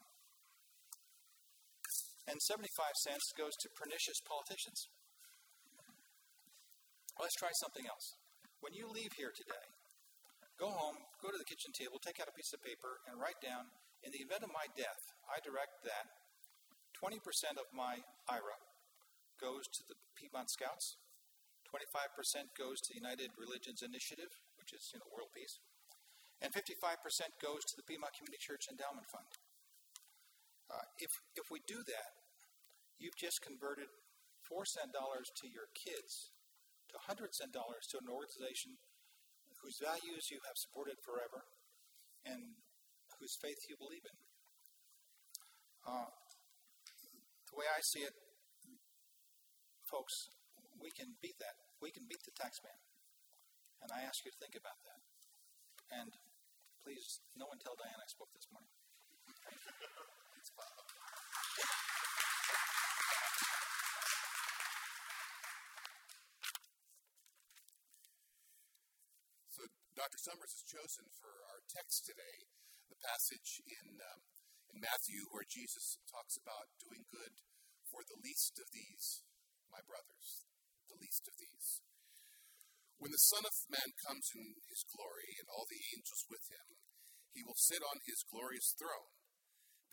and 2.27 2.43
75 2.43 2.67
cents 2.99 3.31
goes 3.33 3.55
to 3.63 3.71
pernicious 3.71 4.19
politicians. 4.21 4.91
Let's 7.17 7.39
try 7.39 7.49
something 7.57 7.87
else. 7.87 8.13
When 8.61 8.75
you 8.75 8.91
leave 8.91 9.15
here 9.17 9.33
today, 9.33 9.65
go 10.59 10.69
home, 10.69 10.99
go 11.23 11.31
to 11.31 11.39
the 11.39 11.47
kitchen 11.47 11.73
table, 11.73 11.97
take 11.97 12.19
out 12.19 12.29
a 12.29 12.35
piece 12.35 12.53
of 12.53 12.61
paper, 12.61 13.01
and 13.09 13.17
write 13.17 13.39
down 13.41 13.71
in 14.05 14.13
the 14.13 14.21
event 14.21 14.45
of 14.45 14.53
my 14.53 14.69
death, 14.77 15.01
I 15.25 15.41
direct 15.41 15.81
that 15.87 16.05
20% 17.01 17.21
of 17.57 17.65
my 17.73 18.01
IRA 18.29 18.57
goes 19.41 19.65
to 19.73 19.81
the 19.89 19.97
Piedmont 20.17 20.49
Scouts, 20.49 20.97
25% 21.69 22.53
goes 22.57 22.81
to 22.81 22.93
the 22.93 23.01
United 23.01 23.33
Religions 23.37 23.81
Initiative, 23.81 24.29
which 24.57 24.73
is 24.73 24.89
you 24.93 25.01
know, 25.01 25.09
world 25.09 25.33
peace, 25.33 25.57
and 26.41 26.53
55% 26.53 27.01
goes 27.41 27.65
to 27.65 27.75
the 27.77 27.85
Piedmont 27.85 28.13
Community 28.13 28.41
Church 28.41 28.69
Endowment 28.69 29.05
Fund. 29.09 29.25
Uh, 30.67 30.83
if, 30.99 31.11
if 31.35 31.47
we 31.49 31.63
do 31.63 31.79
that, 31.87 32.11
you've 32.99 33.15
just 33.15 33.39
converted 33.41 33.87
four 34.43 34.65
cent 34.65 34.91
dollars 34.91 35.31
to 35.39 35.47
your 35.47 35.71
kids 35.75 36.31
to 36.91 36.95
hundred 37.07 37.35
cent 37.35 37.51
dollars 37.51 37.87
to 37.91 37.99
an 37.99 38.07
organization 38.07 38.75
whose 39.63 39.79
values 39.79 40.31
you 40.31 40.39
have 40.47 40.55
supported 40.55 40.95
forever 41.03 41.47
and 42.23 42.59
whose 43.19 43.35
faith 43.39 43.63
you 43.67 43.75
believe 43.79 44.03
in. 44.05 44.17
Uh, 45.87 46.11
the 47.47 47.55
way 47.55 47.67
I 47.71 47.79
see 47.81 48.03
it, 48.03 48.13
folks, 49.87 50.29
we 50.77 50.91
can 50.91 51.15
beat 51.23 51.39
that. 51.39 51.55
We 51.81 51.89
can 51.95 52.03
beat 52.05 52.21
the 52.27 52.35
tax 52.35 52.59
man. 52.61 52.75
And 53.81 53.89
I 53.93 54.03
ask 54.03 54.25
you 54.25 54.31
to 54.31 54.39
think 54.41 54.57
about 54.57 54.77
that. 54.83 54.99
And 55.93 56.11
please, 56.83 57.23
no 57.37 57.47
one 57.47 57.57
tell 57.61 57.77
Diane 57.79 58.01
I 58.01 58.09
spoke 58.09 58.29
this 58.35 58.49
morning. 58.51 58.69
So 69.49 69.63
Dr. 69.95 70.16
Summers 70.27 70.59
is 70.59 70.67
chosen 70.67 71.07
for 71.23 71.39
our 71.47 71.63
text 71.71 72.03
today 72.03 72.43
the 72.91 72.99
passage 72.99 73.63
in, 73.63 73.95
um, 74.11 74.27
in 74.67 74.83
Matthew 74.83 75.23
where 75.31 75.47
Jesus 75.47 76.03
talks 76.03 76.35
about 76.35 76.67
doing 76.83 77.07
good 77.07 77.39
for 77.87 78.03
the 78.03 78.19
least 78.19 78.59
of 78.59 78.67
these, 78.75 79.23
my 79.71 79.79
brothers, 79.87 80.43
the 80.91 80.99
least 80.99 81.31
of 81.31 81.39
these. 81.39 81.79
When 82.99 83.15
the 83.15 83.23
Son 83.23 83.47
of 83.47 83.55
Man 83.71 83.95
comes 84.03 84.35
in 84.35 84.59
his 84.67 84.83
glory 84.91 85.39
and 85.39 85.47
all 85.47 85.63
the 85.63 85.79
angels 85.95 86.27
with 86.27 86.43
him, 86.51 86.75
he 87.31 87.47
will 87.47 87.55
sit 87.55 87.79
on 87.79 88.03
his 88.03 88.27
glorious 88.27 88.75
throne. 88.75 89.15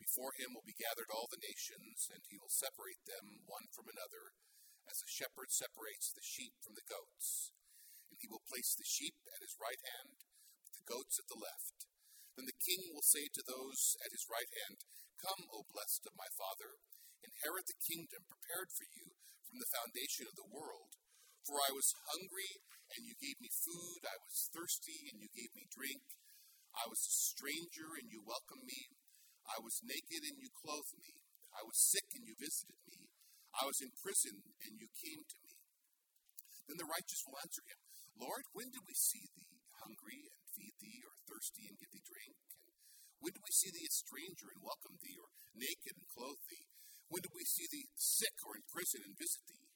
Before 0.03 0.35
him 0.35 0.51
will 0.51 0.67
be 0.67 0.75
gathered 0.75 1.15
all 1.15 1.31
the 1.31 1.39
nations, 1.39 2.11
and 2.11 2.27
he 2.27 2.35
will 2.35 2.51
separate 2.51 3.07
them 3.07 3.47
one 3.47 3.71
from 3.71 3.87
another, 3.87 4.35
as 4.83 4.99
a 4.99 5.07
shepherd 5.07 5.55
separates 5.55 6.11
the 6.11 6.27
sheep 6.27 6.59
from 6.59 6.75
the 6.75 6.83
goats. 6.83 7.54
And 8.15 8.23
he 8.23 8.31
will 8.31 8.47
place 8.47 8.71
the 8.71 8.87
sheep 8.87 9.19
at 9.27 9.43
his 9.43 9.59
right 9.59 9.83
hand, 9.91 10.23
but 10.63 10.71
the 10.71 10.87
goats 10.87 11.19
at 11.19 11.27
the 11.27 11.35
left. 11.35 11.83
Then 12.39 12.47
the 12.47 12.63
king 12.63 12.95
will 12.95 13.03
say 13.03 13.27
to 13.27 13.43
those 13.43 13.99
at 14.07 14.15
his 14.15 14.23
right 14.31 14.47
hand, 14.63 14.87
Come, 15.19 15.51
O 15.51 15.67
blessed 15.67 16.07
of 16.07 16.15
my 16.15 16.31
father, 16.31 16.79
inherit 17.19 17.67
the 17.67 17.75
kingdom 17.75 18.23
prepared 18.23 18.71
for 18.71 18.87
you 18.87 19.19
from 19.51 19.59
the 19.59 19.67
foundation 19.67 20.31
of 20.31 20.39
the 20.39 20.47
world. 20.47 20.95
For 21.43 21.59
I 21.59 21.75
was 21.75 21.91
hungry, 22.07 22.63
and 22.95 23.03
you 23.03 23.19
gave 23.19 23.35
me 23.43 23.51
food. 23.51 24.07
I 24.07 24.15
was 24.23 24.47
thirsty, 24.47 25.11
and 25.11 25.19
you 25.19 25.27
gave 25.35 25.51
me 25.51 25.67
drink. 25.67 26.07
I 26.71 26.87
was 26.87 27.03
a 27.03 27.11
stranger, 27.11 27.99
and 27.99 28.07
you 28.07 28.23
welcomed 28.23 28.63
me. 28.63 28.95
I 29.43 29.59
was 29.59 29.83
naked, 29.83 30.23
and 30.23 30.39
you 30.39 30.55
clothed 30.55 30.95
me. 31.03 31.19
I 31.51 31.67
was 31.67 31.75
sick, 31.75 32.15
and 32.15 32.23
you 32.23 32.39
visited 32.39 32.79
me. 32.87 33.11
I 33.51 33.67
was 33.67 33.83
in 33.83 33.91
prison, 33.99 34.55
and 34.63 34.79
you 34.79 34.87
came 35.03 35.27
to 35.27 35.37
me. 35.43 35.59
Then 36.65 36.79
the 36.79 36.89
righteous 36.89 37.21
will 37.27 37.37
answer 37.43 37.61
him, 37.67 37.84
Lord, 38.15 38.47
when 38.55 38.71
did 38.71 38.87
we 38.87 38.95
see 38.95 39.27
thee 39.35 39.59
hungry 39.83 40.31
and 40.31 40.43
feed 40.55 40.75
thee, 40.79 41.03
or 41.03 41.15
thirsty 41.27 41.67
and 41.67 41.75
give 41.75 41.91
thee 41.91 42.07
drink? 42.07 42.35
And 42.63 43.19
when 43.19 43.35
did 43.35 43.43
we 43.43 43.51
see 43.51 43.71
thee 43.71 43.87
a 43.87 43.91
stranger 43.91 44.47
and 44.51 44.63
welcome 44.63 44.95
thee, 45.03 45.19
or 45.19 45.29
naked 45.51 45.99
and 45.99 46.07
clothe 46.07 46.43
thee? 46.47 46.67
When 47.11 47.21
did 47.21 47.35
we 47.35 47.45
see 47.45 47.67
thee 47.67 47.91
sick 47.93 48.39
or 48.47 48.55
in 48.55 48.65
prison 48.71 49.03
and 49.03 49.19
visit 49.19 49.43
thee? 49.45 49.67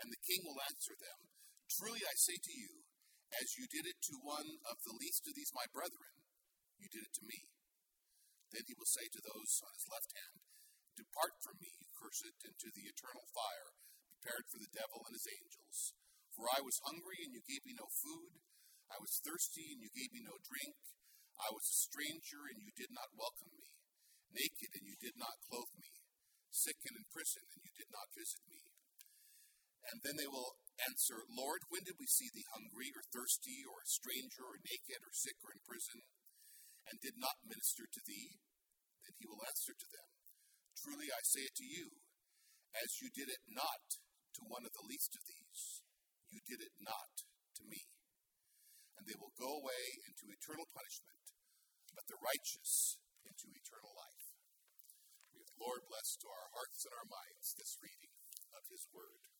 And 0.00 0.08
the 0.08 0.24
king 0.24 0.44
will 0.44 0.60
answer 0.66 0.96
them, 0.96 1.30
Truly 1.68 2.00
I 2.04 2.16
say 2.16 2.36
to 2.40 2.54
you, 2.54 2.84
as 3.36 3.58
you 3.58 3.66
did 3.68 3.84
it 3.84 4.00
to 4.08 4.22
one 4.22 4.62
of 4.64 4.78
the 4.86 4.96
least 4.96 5.26
of 5.26 5.34
these 5.34 5.52
my 5.52 5.66
brethren, 5.68 6.24
you 6.78 6.88
did 6.88 7.04
it 7.04 7.14
to 7.20 7.28
me. 7.28 7.52
Then 8.54 8.64
he 8.64 8.76
will 8.78 8.88
say 8.88 9.10
to 9.10 9.20
those 9.20 9.60
on 9.66 9.74
his 9.74 9.90
left 9.90 10.10
hand, 10.14 10.40
Depart 10.96 11.36
from 11.44 11.60
me, 11.60 11.68
you 11.76 11.90
cursed, 11.92 12.24
into 12.40 12.72
the 12.72 12.88
eternal 12.88 13.26
fire, 13.36 13.76
prepared 14.16 14.48
for 14.48 14.56
the 14.56 14.72
devil 14.72 15.04
and 15.04 15.12
his 15.12 15.28
angels. 15.28 15.92
For 16.36 16.52
I 16.52 16.60
was 16.60 16.84
hungry, 16.84 17.24
and 17.24 17.32
you 17.32 17.40
gave 17.40 17.64
me 17.64 17.72
no 17.72 17.88
food. 17.88 18.36
I 18.92 19.00
was 19.00 19.24
thirsty, 19.24 19.72
and 19.72 19.80
you 19.80 19.88
gave 19.88 20.12
me 20.12 20.20
no 20.20 20.36
drink. 20.44 20.76
I 21.40 21.48
was 21.48 21.64
a 21.64 21.82
stranger, 21.88 22.44
and 22.52 22.60
you 22.60 22.76
did 22.76 22.92
not 22.92 23.16
welcome 23.16 23.56
me. 23.56 23.72
Naked, 24.36 24.76
and 24.76 24.84
you 24.84 25.00
did 25.00 25.16
not 25.16 25.40
clothe 25.48 25.72
me. 25.80 25.96
Sick 26.52 26.76
and 26.84 27.00
in 27.00 27.08
prison, 27.08 27.48
and 27.56 27.64
you 27.64 27.72
did 27.72 27.88
not 27.88 28.12
visit 28.12 28.44
me. 28.44 28.68
And 29.88 30.04
then 30.04 30.20
they 30.20 30.28
will 30.28 30.60
answer, 30.82 31.24
Lord, 31.30 31.64
when 31.72 31.88
did 31.88 31.96
we 31.96 32.10
see 32.10 32.28
thee 32.28 32.52
hungry, 32.52 32.92
or 32.92 33.04
thirsty, 33.08 33.64
or 33.64 33.80
a 33.80 33.88
stranger, 33.88 34.44
or 34.44 34.60
naked, 34.60 35.00
or 35.00 35.14
sick, 35.16 35.40
or 35.40 35.56
in 35.56 35.62
prison, 35.64 36.04
and 36.90 37.00
did 37.00 37.16
not 37.16 37.48
minister 37.48 37.88
to 37.88 38.00
thee? 38.04 38.42
Then 39.06 39.16
he 39.16 39.26
will 39.30 39.46
answer 39.46 39.72
to 39.72 39.88
them, 39.88 40.08
Truly 40.76 41.08
I 41.08 41.22
say 41.22 41.46
it 41.48 41.56
to 41.62 41.66
you, 41.66 42.02
as 42.76 43.00
you 43.00 43.08
did 43.14 43.30
it 43.30 43.46
not 43.48 44.02
to 44.36 44.50
one 44.50 44.66
of 44.66 44.74
the 44.74 44.84
least 44.90 45.14
of 45.14 45.22
these, 45.24 45.45
you 46.30 46.40
did 46.42 46.60
it 46.62 46.74
not 46.82 47.24
to 47.60 47.62
me 47.66 47.86
and 48.96 49.04
they 49.04 49.18
will 49.20 49.36
go 49.36 49.60
away 49.60 50.02
into 50.08 50.32
eternal 50.32 50.66
punishment, 50.72 51.20
but 51.92 52.08
the 52.08 52.18
righteous 52.18 52.96
into 53.22 53.52
eternal 53.52 53.92
life. 53.92 54.32
May 55.36 55.44
the 55.44 55.60
Lord 55.60 55.84
bless 55.86 56.16
to 56.24 56.28
our 56.32 56.48
hearts 56.56 56.88
and 56.88 56.96
our 56.96 57.06
minds 57.06 57.54
this 57.54 57.76
reading 57.78 58.16
of 58.56 58.64
his 58.72 58.88
word. 58.90 59.35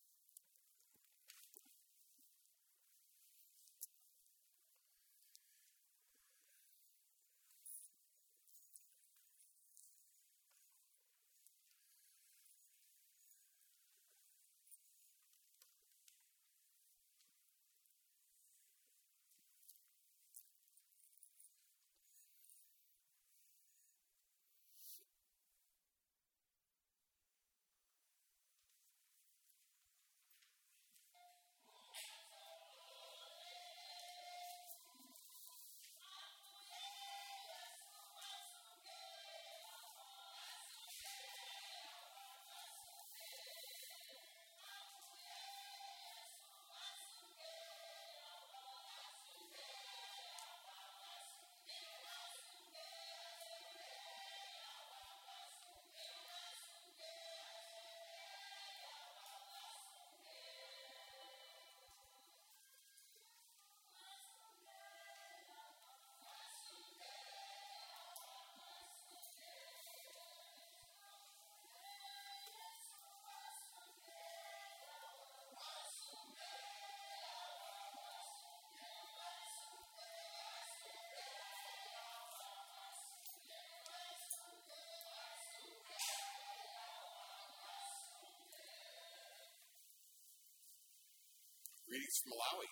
Greetings 91.96 92.20
from 92.20 92.36
Malawi. 92.36 92.68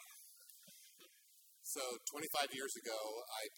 So, 1.65 1.81
25 2.13 2.53
years 2.53 2.77
ago, 2.77 3.25
I 3.25 3.49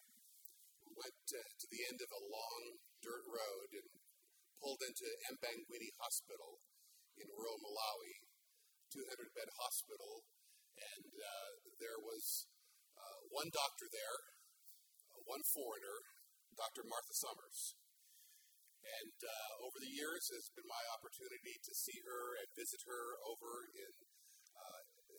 went 0.94 1.10
to, 1.34 1.42
to 1.42 1.66
the 1.74 1.82
end 1.90 1.98
of 1.98 2.06
a 2.06 2.22
long 2.22 2.78
dirt 3.02 3.26
road 3.26 3.74
and 3.74 3.90
pulled 4.62 4.78
into 4.86 5.10
Embangweni 5.26 5.90
Hospital 5.98 6.62
in 7.18 7.26
rural 7.34 7.58
Malawi, 7.58 8.14
200 8.94 9.10
bed 9.34 9.50
hospital, 9.58 10.22
and 10.78 11.10
uh, 11.18 11.50
there 11.82 11.98
was 11.98 12.46
uh, 12.94 13.26
one 13.34 13.50
doctor 13.50 13.90
there, 13.90 14.18
uh, 15.10 15.26
one 15.26 15.42
foreigner, 15.50 15.98
Dr. 16.54 16.86
Martha 16.86 17.10
Summers. 17.18 17.74
And 19.02 19.18
uh, 19.18 19.66
over 19.66 19.82
the 19.82 19.90
years, 19.90 20.30
it's 20.30 20.54
been 20.54 20.70
my 20.70 20.84
opportunity 20.94 21.58
to 21.58 21.74
see 21.74 22.06
her 22.06 22.38
and 22.38 22.54
visit 22.54 22.86
her 22.86 23.18
over 23.26 23.66
in 23.74 24.05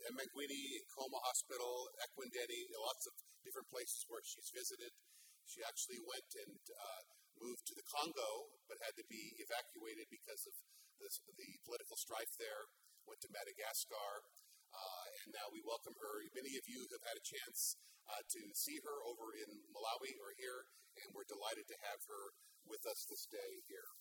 Embangweni, 0.08 0.80
Nkhoma 0.88 1.20
Hospital, 1.28 1.92
Ekwendeni, 2.00 2.72
lots 2.80 3.06
of 3.08 3.14
different 3.44 3.68
places 3.68 4.08
where 4.08 4.24
she's 4.24 4.52
visited. 4.56 4.96
She 5.44 5.64
actually 5.64 6.00
went 6.04 6.32
and 6.48 6.60
uh, 6.72 7.02
moved 7.40 7.68
to 7.68 7.76
the 7.76 7.86
Congo, 7.88 8.52
but 8.68 8.80
had 8.84 8.96
to 9.00 9.06
be 9.08 9.36
evacuated 9.40 10.08
because 10.08 10.48
of 10.48 10.56
this, 11.00 11.20
the 11.24 11.50
political 11.68 12.00
strife 12.00 12.36
there. 12.40 12.72
Went 13.08 13.24
to 13.24 13.32
Madagascar, 13.32 14.28
uh, 14.76 15.06
and 15.24 15.32
now 15.32 15.48
we 15.48 15.64
welcome 15.64 15.96
her. 15.96 16.28
Many 16.36 16.60
of 16.60 16.68
you 16.68 16.84
have 16.92 17.04
had 17.08 17.16
a 17.16 17.24
chance 17.24 17.80
uh, 18.12 18.20
to 18.20 18.42
see 18.52 18.84
her 18.84 18.98
over 19.08 19.32
in 19.32 19.64
Malawi 19.72 20.12
or 20.20 20.36
here, 20.36 20.68
and 21.00 21.16
we're 21.16 21.28
delighted 21.28 21.72
to 21.72 21.78
have 21.88 22.04
her 22.12 22.36
with 22.68 22.84
us 22.84 23.08
this 23.08 23.24
day 23.32 23.64
here. 23.72 23.96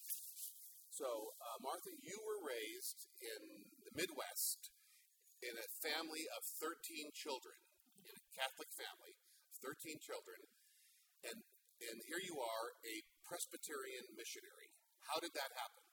So, 0.91 1.39
uh, 1.39 1.63
Martha, 1.63 1.95
you 2.03 2.19
were 2.25 2.43
raised 2.43 3.07
in 3.23 3.71
the 3.87 3.95
Midwest 3.95 4.75
in 5.43 5.55
a 5.57 5.69
family 5.85 6.25
of 6.33 6.43
13 6.61 7.13
children, 7.13 7.57
in 8.05 8.15
a 8.15 8.25
Catholic 8.33 8.71
family, 8.73 9.15
13 9.61 10.01
children, 10.01 10.41
and, 11.27 11.39
and 11.83 11.97
here 12.09 12.23
you 12.23 12.39
are, 12.41 12.67
a 12.87 12.95
Presbyterian 13.27 14.07
missionary. 14.17 14.71
How 15.05 15.19
did 15.21 15.35
that 15.35 15.51
happen? 15.55 15.85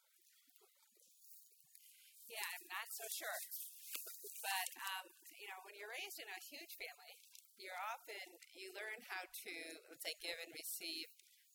Yeah, 2.29 2.45
I'm 2.57 2.67
not 2.69 2.87
so 2.89 3.05
sure. 3.11 3.39
But, 4.41 4.67
um, 4.75 5.05
you 5.37 5.47
know, 5.47 5.59
when 5.67 5.77
you're 5.77 5.91
raised 5.91 6.17
in 6.17 6.27
a 6.27 6.39
huge 6.41 6.75
family, 6.81 7.13
you're 7.61 7.77
often, 7.93 8.25
you 8.57 8.73
learn 8.73 8.99
how 9.05 9.23
to, 9.23 9.53
let's 9.87 10.03
say, 10.03 10.17
give 10.19 10.35
and 10.41 10.51
receive 10.51 11.07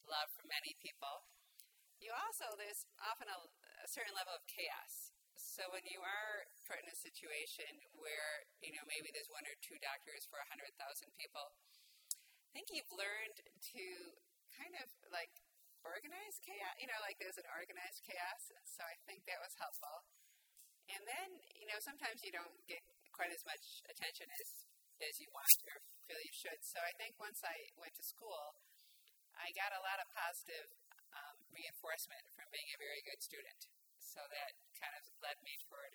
love 0.07 0.31
from 0.33 0.49
many 0.49 0.79
people. 0.79 1.27
You 1.99 2.15
also, 2.15 2.47
there's 2.57 2.87
often 3.03 3.27
a, 3.27 3.39
a 3.85 3.89
certain 3.91 4.15
level 4.15 4.33
of 4.33 4.47
chaos. 4.47 5.18
So 5.39 5.63
when 5.71 5.87
you 5.87 6.03
are 6.03 6.35
put 6.67 6.83
in 6.83 6.91
a 6.91 6.99
situation 6.99 7.71
where, 7.95 8.43
you 8.59 8.75
know, 8.75 8.83
maybe 8.91 9.15
there's 9.15 9.31
one 9.31 9.47
or 9.47 9.55
two 9.63 9.79
doctors 9.79 10.27
for 10.27 10.43
100,000 10.51 10.75
people, 11.15 11.55
I 12.11 12.51
think 12.51 12.75
you've 12.75 12.91
learned 12.91 13.39
to 13.39 13.85
kind 14.51 14.75
of 14.83 14.91
like 15.15 15.31
organize 15.87 16.43
chaos, 16.43 16.75
you 16.83 16.91
know, 16.91 16.99
like 17.07 17.23
there's 17.23 17.39
an 17.39 17.47
organized 17.55 18.03
chaos. 18.03 18.51
So 18.67 18.83
I 18.83 18.99
think 19.07 19.23
that 19.31 19.39
was 19.39 19.55
helpful. 19.63 20.03
And 20.91 21.07
then, 21.07 21.29
you 21.55 21.71
know, 21.71 21.79
sometimes 21.79 22.27
you 22.27 22.35
don't 22.35 22.59
get 22.67 22.83
quite 23.15 23.31
as 23.31 23.47
much 23.47 23.87
attention 23.87 24.27
as, 24.43 24.49
as 25.07 25.15
you 25.23 25.31
want 25.31 25.59
or 25.71 25.79
feel 26.11 26.19
you 26.19 26.35
should. 26.35 26.59
So 26.67 26.83
I 26.83 26.91
think 26.99 27.15
once 27.23 27.47
I 27.47 27.71
went 27.79 27.95
to 27.95 28.05
school, 28.05 28.59
I 29.39 29.55
got 29.55 29.71
a 29.71 29.85
lot 29.87 30.03
of 30.03 30.11
positive 30.11 30.67
um, 31.15 31.39
reinforcement 31.55 32.27
from 32.35 32.51
being 32.51 32.75
a 32.75 32.79
very 32.83 33.07
good 33.07 33.23
student. 33.23 33.78
So 34.19 34.27
that 34.35 34.51
kind 34.75 34.99
of 34.99 35.07
led 35.23 35.39
me 35.47 35.55
toward 35.63 35.95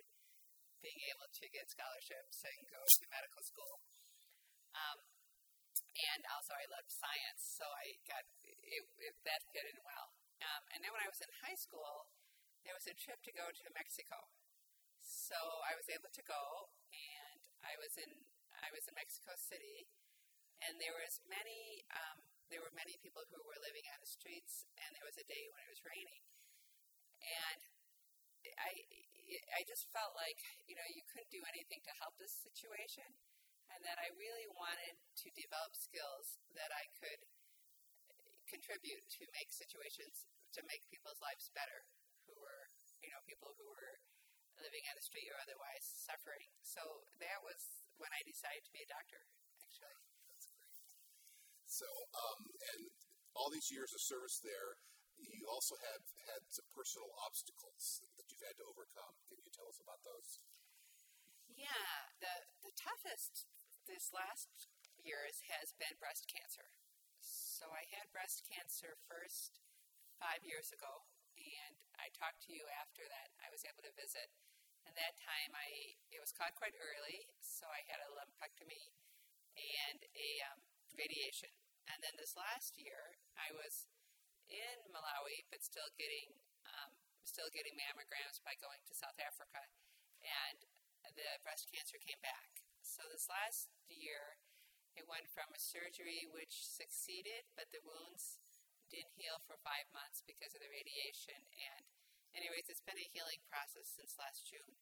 being 0.79 0.95
able 1.12 1.27
to 1.27 1.45
get 1.51 1.67
scholarships 1.67 2.39
and 2.47 2.55
go 2.71 2.79
to 2.79 3.03
medical 3.12 3.43
school. 3.43 3.83
Um, 4.71 5.03
and 5.91 6.23
also, 6.31 6.55
I 6.55 6.63
loved 6.71 6.88
science, 6.88 7.43
so 7.59 7.67
I 7.67 7.99
got 8.07 8.23
it, 8.47 8.55
it, 8.79 9.15
that 9.27 9.43
fit 9.51 9.67
in 9.67 9.75
well. 9.83 10.15
Um, 10.39 10.63
and 10.71 10.79
then 10.79 10.95
when 10.95 11.03
I 11.03 11.12
was 11.12 11.19
in 11.19 11.27
high 11.43 11.59
school, 11.59 12.07
there 12.63 12.71
was 12.71 12.88
a 12.88 12.95
trip 12.95 13.19
to 13.27 13.33
go 13.36 13.43
to 13.43 13.65
Mexico. 13.75 14.15
So 15.03 15.36
I 15.67 15.75
was 15.75 15.91
able 15.91 16.07
to 16.07 16.23
go, 16.23 16.71
and 16.95 17.43
I 17.59 17.75
was 17.75 17.91
in 17.99 18.23
I 18.63 18.71
was 18.71 18.88
in 18.88 18.95
Mexico 18.95 19.36
City, 19.36 19.91
and 20.63 20.79
there 20.79 20.95
was 20.95 21.19
many 21.27 21.83
um, 21.91 22.23
there 22.47 22.63
were 22.63 22.71
many 22.71 22.95
people 23.03 23.27
who 23.27 23.43
were 23.43 23.59
living 23.59 23.83
on 23.91 23.99
the 23.99 24.07
streets, 24.07 24.63
and 24.79 24.95
there 24.95 25.03
was 25.03 25.19
a 25.19 25.27
day 25.27 25.43
when 25.51 25.59
it 25.67 25.71
was 25.75 25.83
raining, 25.83 26.23
and 27.19 27.72
I 28.60 28.71
I 29.56 29.62
just 29.65 29.89
felt 29.89 30.13
like 30.13 30.39
you 30.67 30.75
know 30.75 30.88
you 30.91 31.03
couldn't 31.10 31.32
do 31.34 31.43
anything 31.49 31.82
to 31.88 31.93
help 32.03 32.17
this 32.19 32.36
situation, 32.43 33.08
and 33.71 33.79
that 33.88 33.97
I 33.99 34.12
really 34.15 34.47
wanted 34.53 34.99
to 35.23 35.27
develop 35.34 35.73
skills 35.73 36.38
that 36.58 36.71
I 36.73 36.86
could 36.99 37.21
contribute 38.47 39.03
to 39.17 39.23
make 39.34 39.49
situations 39.49 40.27
to 40.53 40.62
make 40.69 40.86
people's 40.91 41.17
lives 41.23 41.49
better 41.58 41.88
who 42.29 42.36
were 42.38 42.69
you 43.01 43.10
know 43.10 43.21
people 43.25 43.56
who 43.58 43.65
were 43.71 43.97
living 44.62 44.86
on 44.88 44.95
the 44.95 45.06
street 45.06 45.27
or 45.34 45.38
otherwise 45.41 45.84
suffering. 45.84 46.47
So 46.62 46.82
that 47.19 47.41
was 47.41 47.84
when 47.97 48.12
I 48.13 48.21
decided 48.25 48.62
to 48.63 48.71
be 48.73 48.86
a 48.86 48.89
doctor, 48.89 49.19
actually. 49.60 49.97
That's 50.29 50.47
great. 50.47 50.75
So, 51.65 51.88
um, 52.13 52.41
and 52.73 52.82
all 53.34 53.49
these 53.49 53.73
years 53.73 53.91
of 53.91 54.01
service 54.01 54.38
there, 54.39 54.77
you 55.17 55.45
also 55.49 55.77
had 55.79 56.01
had 56.29 56.41
some 56.49 56.67
personal 56.73 57.10
obstacles 57.25 58.01
you've 58.43 58.51
had 58.51 58.60
to 58.60 58.67
overcome. 58.67 59.15
Can 59.32 59.39
you 59.39 59.47
tell 59.56 59.71
us 59.71 59.79
about 59.79 60.03
those? 60.03 60.43
Yeah, 61.47 62.12
the 62.19 62.43
the 62.60 62.75
toughest 62.75 63.47
this 63.88 64.12
last 64.12 64.67
years 64.99 65.47
has 65.47 65.71
been 65.79 65.95
breast 65.95 66.27
cancer. 66.27 66.67
So 67.23 67.71
I 67.71 67.88
had 67.95 68.12
breast 68.12 68.43
cancer 68.51 68.99
first 69.08 69.63
five 70.19 70.43
years 70.43 70.75
ago, 70.75 71.08
and 71.39 71.79
I 71.95 72.12
talked 72.12 72.43
to 72.43 72.51
you 72.51 72.67
after 72.84 73.08
that. 73.08 73.32
I 73.39 73.47
was 73.47 73.63
able 73.63 73.79
to 73.88 73.95
visit, 73.95 74.27
and 74.84 74.91
that 74.99 75.15
time 75.23 75.56
I 75.56 75.95
it 76.12 76.19
was 76.19 76.36
caught 76.36 76.60
quite 76.60 76.75
early, 76.75 77.32
so 77.39 77.71
I 77.71 77.88
had 77.88 78.03
a 78.03 78.12
lumpectomy 78.12 78.91
and 79.56 80.03
a 80.03 80.29
um, 80.51 80.67
radiation. 80.99 81.56
And 81.88 82.03
then 82.03 82.19
this 82.19 82.36
last 82.36 82.75
year, 82.75 83.23
I 83.39 83.56
was 83.56 83.88
in 84.51 84.91
Malawi, 84.91 85.47
but 85.47 85.63
still 85.63 85.88
getting 85.95 86.36
um, 86.67 87.02
still 87.27 87.51
getting 87.51 87.75
mammograms 87.75 88.43
by 88.43 88.55
going 88.59 88.83
to 88.88 88.93
South 88.93 89.17
Africa, 89.19 89.67
and 90.23 90.63
the 91.13 91.39
breast 91.43 91.69
cancer 91.69 91.99
came 91.99 92.19
back. 92.23 92.63
So 92.83 93.05
this 93.09 93.27
last 93.31 93.71
year, 93.88 94.39
it 94.93 95.09
went 95.09 95.25
from 95.29 95.49
a 95.53 95.62
surgery 95.62 96.29
which 96.29 96.62
succeeded, 96.62 97.49
but 97.57 97.73
the 97.73 97.81
wounds 97.81 98.38
didn't 98.93 99.17
heal 99.17 99.41
for 99.49 99.57
five 99.65 99.89
months 99.89 100.21
because 100.21 100.53
of 100.53 100.62
the 100.62 100.69
radiation. 100.69 101.38
And, 101.73 101.83
anyways, 102.38 102.69
it's 102.69 102.86
been 102.86 103.01
a 103.01 103.09
healing 103.09 103.41
process 103.49 103.89
since 103.89 104.21
last 104.21 104.45
June. 104.45 104.77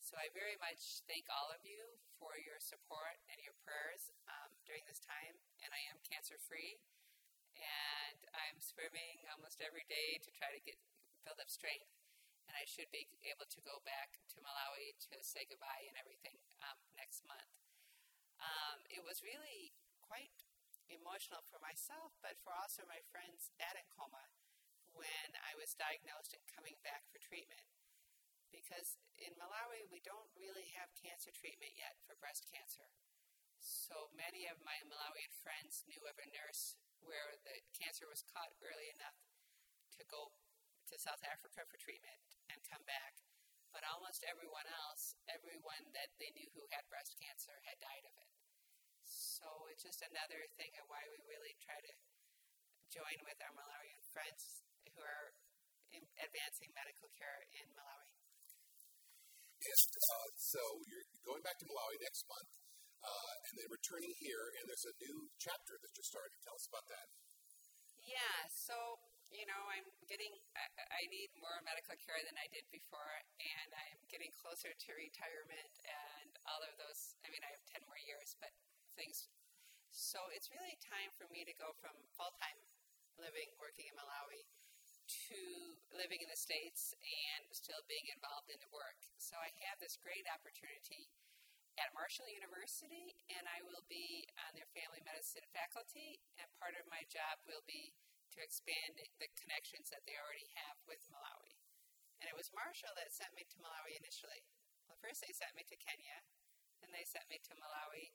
So 0.00 0.16
I 0.16 0.32
very 0.32 0.56
much 0.56 1.04
thank 1.04 1.28
all 1.28 1.52
of 1.52 1.62
you 1.62 2.00
for 2.16 2.34
your 2.40 2.58
support 2.58 3.20
and 3.28 3.38
your 3.44 3.54
prayers 3.62 4.10
um, 4.26 4.50
during 4.64 4.82
this 4.88 5.04
time. 5.04 5.36
And 5.60 5.70
I 5.70 5.84
am 5.92 6.00
cancer 6.02 6.40
free, 6.40 6.80
and 7.54 8.18
I'm 8.32 8.58
swimming 8.58 9.28
almost 9.30 9.60
every 9.60 9.84
day 9.86 10.16
to 10.24 10.30
try 10.32 10.50
to 10.50 10.60
get 10.64 10.80
build 11.24 11.40
up 11.40 11.50
strength. 11.50 11.90
And 12.50 12.58
I 12.58 12.66
should 12.66 12.90
be 12.90 13.06
able 13.24 13.46
to 13.48 13.60
go 13.62 13.80
back 13.86 14.18
to 14.34 14.42
Malawi 14.42 14.98
to 15.08 15.22
say 15.22 15.46
goodbye 15.46 15.86
and 15.86 15.96
everything 15.96 16.36
um, 16.60 16.76
next 16.98 17.22
month. 17.24 17.54
Um, 18.42 18.82
it 18.90 19.00
was 19.06 19.22
really 19.22 19.72
quite 20.02 20.34
emotional 20.90 21.46
for 21.46 21.62
myself, 21.62 22.12
but 22.20 22.36
for 22.42 22.52
also 22.52 22.82
my 22.84 23.00
friends 23.14 23.54
at 23.62 23.78
Nkhoma 23.78 24.26
when 24.92 25.30
I 25.40 25.56
was 25.56 25.72
diagnosed 25.78 26.36
and 26.36 26.44
coming 26.52 26.76
back 26.84 27.08
for 27.08 27.22
treatment. 27.22 27.64
Because 28.52 29.00
in 29.16 29.32
Malawi, 29.40 29.88
we 29.88 30.04
don't 30.04 30.28
really 30.36 30.68
have 30.76 30.92
cancer 31.00 31.32
treatment 31.32 31.72
yet 31.78 31.96
for 32.04 32.20
breast 32.20 32.44
cancer. 32.52 32.92
So 33.62 34.12
many 34.12 34.44
of 34.50 34.60
my 34.60 34.76
Malawian 34.84 35.32
friends 35.40 35.86
knew 35.88 36.02
of 36.04 36.18
a 36.20 36.28
nurse 36.28 36.76
where 37.00 37.38
the 37.46 37.64
cancer 37.72 38.04
was 38.10 38.26
caught 38.28 38.52
early 38.60 38.92
enough 38.92 39.16
to 39.96 40.02
go 40.10 40.34
to 40.92 41.00
South 41.00 41.24
Africa 41.24 41.64
for 41.64 41.80
treatment 41.80 42.20
and 42.52 42.60
come 42.68 42.84
back. 42.84 43.16
But 43.72 43.88
almost 43.88 44.20
everyone 44.28 44.68
else, 44.68 45.16
everyone 45.32 45.88
that 45.96 46.12
they 46.20 46.28
knew 46.36 46.44
who 46.52 46.68
had 46.76 46.84
breast 46.92 47.16
cancer, 47.16 47.56
had 47.64 47.80
died 47.80 48.04
of 48.04 48.14
it. 48.20 48.30
So 49.08 49.48
it's 49.72 49.80
just 49.80 50.04
another 50.04 50.44
thing 50.60 50.76
of 50.76 50.84
why 50.92 51.00
we 51.08 51.16
really 51.24 51.56
try 51.64 51.80
to 51.80 51.92
join 52.92 53.16
with 53.24 53.40
our 53.40 53.52
Malawian 53.56 54.04
friends 54.12 54.60
who 54.92 55.00
are 55.00 55.32
advancing 56.20 56.68
medical 56.76 57.08
care 57.16 57.40
in 57.56 57.64
Malawi. 57.72 58.12
And 59.62 59.92
uh, 59.96 60.28
so 60.36 60.60
you're 60.84 61.08
going 61.24 61.40
back 61.40 61.56
to 61.62 61.66
Malawi 61.70 61.96
next 62.04 62.28
month, 62.28 62.52
uh, 63.00 63.34
and 63.48 63.54
then 63.56 63.68
returning 63.72 64.12
here, 64.20 64.52
and 64.60 64.68
there's 64.68 64.84
a 64.84 64.96
new 65.00 65.32
chapter 65.40 65.80
that 65.80 65.90
you're 65.96 66.10
starting. 66.12 66.36
Tell 66.44 66.58
us 66.58 66.66
about 66.68 66.86
that. 66.92 67.08
Yeah, 68.04 68.36
so 68.52 68.98
you 69.32 69.48
know, 69.48 69.62
I'm 69.72 69.88
getting, 70.08 70.32
I, 70.56 71.04
need 71.08 71.32
more 71.40 71.56
medical 71.64 71.96
care 71.98 72.20
than 72.24 72.36
I 72.36 72.48
did 72.52 72.64
before, 72.72 73.16
and 73.40 73.68
I'm 73.72 74.00
getting 74.08 74.32
closer 74.32 74.72
to 74.72 74.88
retirement 74.96 75.72
and 75.84 76.30
all 76.48 76.60
of 76.60 76.72
those. 76.80 77.16
I 77.24 77.32
mean, 77.32 77.42
I 77.44 77.50
have 77.52 77.64
10 77.68 77.84
more 77.88 78.00
years, 78.00 78.36
but 78.40 78.52
things. 78.96 79.28
So 79.92 80.32
it's 80.32 80.48
really 80.52 80.76
time 80.80 81.12
for 81.16 81.28
me 81.28 81.44
to 81.44 81.54
go 81.56 81.76
from 81.80 81.92
full 82.16 82.32
time 82.40 82.58
living, 83.20 83.52
working 83.60 83.88
in 83.88 83.94
Malawi, 83.96 84.44
to 85.28 85.40
living 85.92 86.24
in 86.24 86.28
the 86.32 86.38
States 86.38 86.96
and 87.00 87.44
still 87.52 87.84
being 87.84 88.08
involved 88.12 88.48
in 88.48 88.56
the 88.60 88.72
work. 88.72 88.96
So 89.20 89.36
I 89.36 89.52
have 89.68 89.76
this 89.80 90.00
great 90.00 90.24
opportunity 90.32 91.12
at 91.80 91.92
Marshall 91.96 92.28
University, 92.28 93.16
and 93.32 93.44
I 93.48 93.64
will 93.64 93.84
be 93.88 94.28
on 94.44 94.52
their 94.52 94.68
family 94.76 95.00
medicine 95.08 95.44
faculty, 95.56 96.20
and 96.36 96.48
part 96.60 96.76
of 96.76 96.84
my 96.88 97.00
job 97.08 97.40
will 97.48 97.64
be 97.64 97.96
to 98.32 98.40
expand 98.40 98.96
the 98.96 99.28
connections 99.36 99.92
that 99.92 100.02
they 100.08 100.16
already 100.16 100.48
have 100.56 100.80
with 100.88 101.04
Malawi. 101.12 101.54
And 102.20 102.30
it 102.30 102.36
was 102.38 102.48
Marshall 102.54 102.94
that 102.96 103.12
sent 103.12 103.34
me 103.34 103.44
to 103.44 103.56
Malawi 103.60 103.98
initially. 103.98 104.42
Well, 104.86 104.98
first 105.00 105.20
they 105.20 105.34
sent 105.34 105.52
me 105.58 105.66
to 105.68 105.76
Kenya, 105.76 106.18
then 106.80 106.90
they 106.94 107.04
sent 107.04 107.26
me 107.28 107.38
to 107.38 107.52
Malawi, 107.58 108.14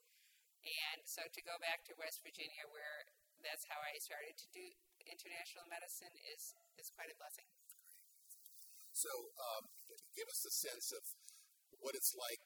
and 0.64 1.00
so 1.06 1.24
to 1.24 1.42
go 1.46 1.56
back 1.62 1.86
to 1.88 1.96
West 1.96 2.24
Virginia, 2.26 2.66
where 2.68 3.08
that's 3.46 3.68
how 3.70 3.80
I 3.80 3.96
started 4.02 4.36
to 4.36 4.48
do 4.50 4.66
international 5.06 5.70
medicine, 5.70 6.12
is 6.34 6.58
is 6.76 6.90
quite 6.92 7.14
a 7.14 7.16
blessing. 7.16 7.48
So, 8.92 9.12
um, 9.38 9.70
give 10.18 10.26
us 10.26 10.42
a 10.42 10.52
sense 10.52 10.90
of 10.90 11.06
what 11.78 11.94
it's 11.94 12.18
like 12.18 12.42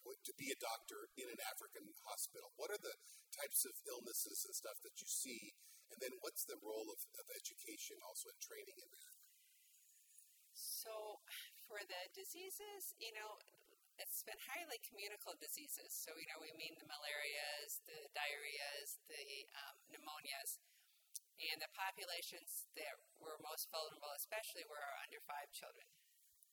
to 0.00 0.32
be 0.40 0.48
a 0.48 0.56
doctor 0.56 1.12
in 1.20 1.28
an 1.28 1.40
African 1.44 1.92
hospital. 2.08 2.56
What 2.56 2.72
are 2.72 2.80
the 2.80 2.96
types 3.36 3.68
of 3.68 3.76
illnesses 3.84 4.48
and 4.48 4.56
stuff 4.56 4.80
that 4.80 4.96
you 4.96 5.06
see, 5.06 5.52
and 5.90 5.98
then 5.98 6.14
what's 6.22 6.46
the 6.46 6.58
role 6.62 6.88
of, 6.90 7.00
of 7.18 7.26
education 7.34 7.98
also 8.06 8.30
in 8.30 8.38
training 8.38 8.78
in 8.78 8.90
that? 8.94 9.14
So, 10.54 11.22
for 11.66 11.82
the 11.82 12.02
diseases, 12.14 12.94
you 12.98 13.12
know, 13.14 13.38
it's 14.00 14.24
been 14.24 14.40
highly 14.48 14.80
communicable 14.80 15.36
diseases. 15.36 15.92
So, 15.92 16.16
you 16.16 16.24
know, 16.32 16.40
we 16.40 16.50
mean 16.56 16.72
the 16.80 16.88
malarias, 16.88 17.84
the 17.84 18.08
diarrheas, 18.16 18.96
the 19.06 19.44
um, 19.60 19.76
pneumonias. 19.92 20.56
And 21.40 21.56
the 21.56 21.72
populations 21.72 22.68
that 22.76 23.00
were 23.16 23.40
most 23.40 23.72
vulnerable, 23.72 24.12
especially, 24.12 24.64
were 24.68 24.80
our 24.80 24.96
under 25.04 25.20
five 25.24 25.48
children. 25.56 25.88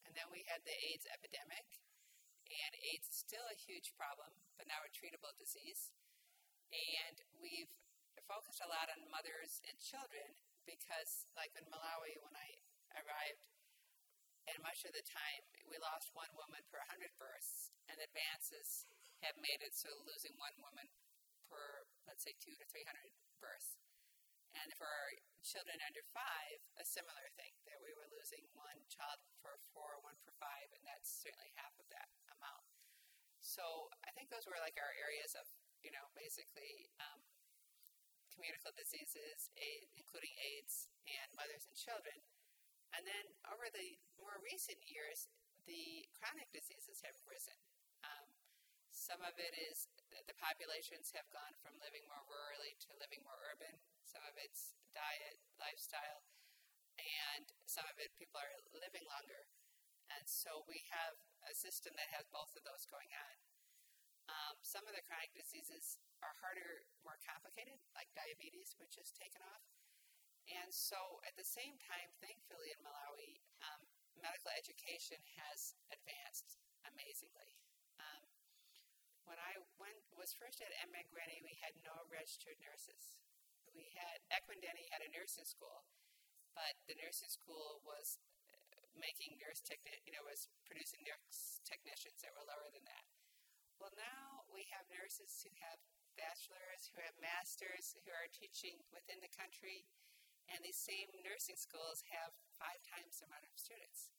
And 0.08 0.16
then 0.16 0.32
we 0.32 0.48
had 0.48 0.64
the 0.64 0.76
AIDS 0.76 1.08
epidemic. 1.12 1.68
And 2.48 2.72
AIDS 2.80 3.12
is 3.12 3.20
still 3.20 3.44
a 3.52 3.60
huge 3.60 3.92
problem, 4.00 4.32
but 4.56 4.72
now 4.72 4.80
a 4.80 4.92
treatable 4.92 5.36
disease. 5.36 5.92
And 6.72 7.20
we've 7.36 7.72
focused 8.28 8.60
a 8.60 8.68
lot 8.68 8.92
on 8.92 9.08
mothers 9.08 9.64
and 9.66 9.76
children 9.80 10.36
because, 10.68 11.26
like 11.40 11.56
in 11.56 11.64
Malawi, 11.72 12.20
when 12.20 12.36
I 12.36 12.60
arrived, 13.00 13.48
and 14.48 14.60
much 14.64 14.84
of 14.88 14.96
the 14.96 15.04
time 15.04 15.44
we 15.68 15.76
lost 15.80 16.12
one 16.16 16.32
woman 16.36 16.64
per 16.68 16.80
100 16.92 17.12
births, 17.20 17.72
and 17.88 18.00
advances 18.00 18.88
have 19.24 19.36
made 19.40 19.64
it 19.64 19.76
so 19.76 19.92
losing 20.08 20.36
one 20.40 20.56
woman 20.60 20.88
per, 21.48 21.88
let's 22.08 22.24
say, 22.24 22.36
two 22.40 22.56
to 22.56 22.66
300 22.68 22.84
births. 23.40 23.80
And 24.56 24.72
for 24.76 24.92
children 25.44 25.80
under 25.84 26.04
five, 26.16 26.60
a 26.80 26.86
similar 26.88 27.28
thing, 27.36 27.52
that 27.68 27.80
we 27.84 27.92
were 27.96 28.08
losing 28.12 28.44
one 28.56 28.80
child 28.88 29.20
per 29.44 29.56
four, 29.76 30.00
one 30.04 30.18
per 30.24 30.34
five, 30.40 30.72
and 30.76 30.84
that's 30.84 31.08
certainly 31.08 31.52
half 31.60 31.76
of 31.80 31.88
that 31.92 32.10
amount. 32.32 32.64
So 33.44 33.92
I 34.04 34.12
think 34.16 34.32
those 34.32 34.48
were 34.48 34.60
like 34.60 34.76
our 34.80 34.94
areas 34.98 35.36
of, 35.38 35.46
you 35.84 35.92
know, 35.94 36.08
basically 36.18 36.90
um, 37.00 37.22
communicable 38.38 38.78
diseases, 38.78 39.50
including 39.98 40.30
AIDS, 40.38 40.86
and 41.10 41.28
mothers 41.34 41.66
and 41.66 41.74
children. 41.74 42.22
And 42.94 43.02
then 43.10 43.26
over 43.50 43.66
the 43.74 43.98
more 44.22 44.38
recent 44.46 44.78
years, 44.86 45.26
the 45.66 46.06
chronic 46.14 46.54
diseases 46.54 47.02
have 47.02 47.18
risen. 47.26 47.58
Um, 48.06 48.30
some 48.94 49.20
of 49.26 49.36
it 49.42 49.58
is 49.58 49.90
the 50.30 50.38
populations 50.38 51.10
have 51.18 51.26
gone 51.34 51.58
from 51.66 51.74
living 51.82 52.06
more 52.06 52.22
rurally 52.30 52.78
to 52.86 52.94
living 53.02 53.26
more 53.26 53.42
urban. 53.50 53.74
Some 54.06 54.22
of 54.24 54.38
it's 54.38 54.78
diet, 54.94 55.42
lifestyle, 55.58 56.22
and 56.98 57.50
some 57.66 57.90
of 57.90 57.98
it 57.98 58.14
people 58.16 58.38
are 58.38 58.58
living 58.78 59.04
longer. 59.10 59.50
And 60.14 60.24
so 60.24 60.64
we 60.70 60.88
have 60.94 61.20
a 61.44 61.54
system 61.58 61.92
that 62.00 62.14
has 62.16 62.30
both 62.32 62.56
of 62.56 62.64
those 62.64 62.88
going 62.88 63.12
on. 63.12 63.47
Um, 64.28 64.60
some 64.60 64.84
of 64.84 64.92
the 64.92 65.04
chronic 65.08 65.32
diseases 65.32 66.00
are 66.20 66.36
harder, 66.44 66.84
more 67.08 67.16
complicated, 67.24 67.80
like 67.96 68.12
diabetes, 68.12 68.76
which 68.76 69.00
has 69.00 69.16
taken 69.16 69.40
off. 69.40 69.64
And 70.48 70.72
so 70.72 71.20
at 71.28 71.36
the 71.36 71.48
same 71.48 71.76
time, 71.80 72.12
thankfully 72.24 72.72
in 72.72 72.80
Malawi, 72.80 73.44
um, 73.64 73.84
medical 74.20 74.52
education 74.56 75.20
has 75.40 75.76
advanced 75.92 76.60
amazingly. 76.88 77.56
Um, 78.00 78.24
when 79.28 79.40
I 79.44 79.60
went, 79.76 80.00
was 80.16 80.32
first 80.32 80.64
at 80.64 80.72
Embangweni, 80.80 81.44
we 81.44 81.60
had 81.60 81.76
no 81.84 82.08
registered 82.08 82.56
nurses. 82.64 83.20
We 83.76 83.92
had, 83.92 84.24
Ekwendeni 84.32 84.88
had 84.88 85.04
a 85.04 85.12
nursing 85.12 85.44
school, 85.44 85.84
but 86.56 86.80
the 86.88 86.96
nursing 86.96 87.28
school 87.28 87.84
was 87.84 88.24
uh, 88.48 88.88
making 88.96 89.36
nurse 89.44 89.60
techni- 89.60 90.00
you 90.08 90.16
know, 90.16 90.24
was 90.24 90.48
producing 90.64 91.04
nurse 91.04 91.60
technicians 91.68 92.24
that 92.24 92.32
were 92.32 92.48
lower 92.48 92.72
than 92.72 92.88
that. 92.88 93.04
Well, 93.78 93.94
now 93.94 94.50
we 94.50 94.66
have 94.74 94.90
nurses 94.90 95.46
who 95.46 95.54
have 95.62 95.78
bachelors, 96.18 96.90
who 96.90 96.98
have 97.06 97.14
masters, 97.22 97.94
who 97.94 98.10
are 98.10 98.26
teaching 98.34 98.82
within 98.90 99.22
the 99.22 99.30
country, 99.30 99.86
and 100.50 100.64
these 100.66 100.80
same 100.80 101.12
nursing 101.22 101.60
schools 101.60 102.02
have 102.10 102.34
five 102.58 102.82
times 102.88 103.22
the 103.22 103.30
amount 103.30 103.46
of 103.46 103.54
students. 103.54 104.10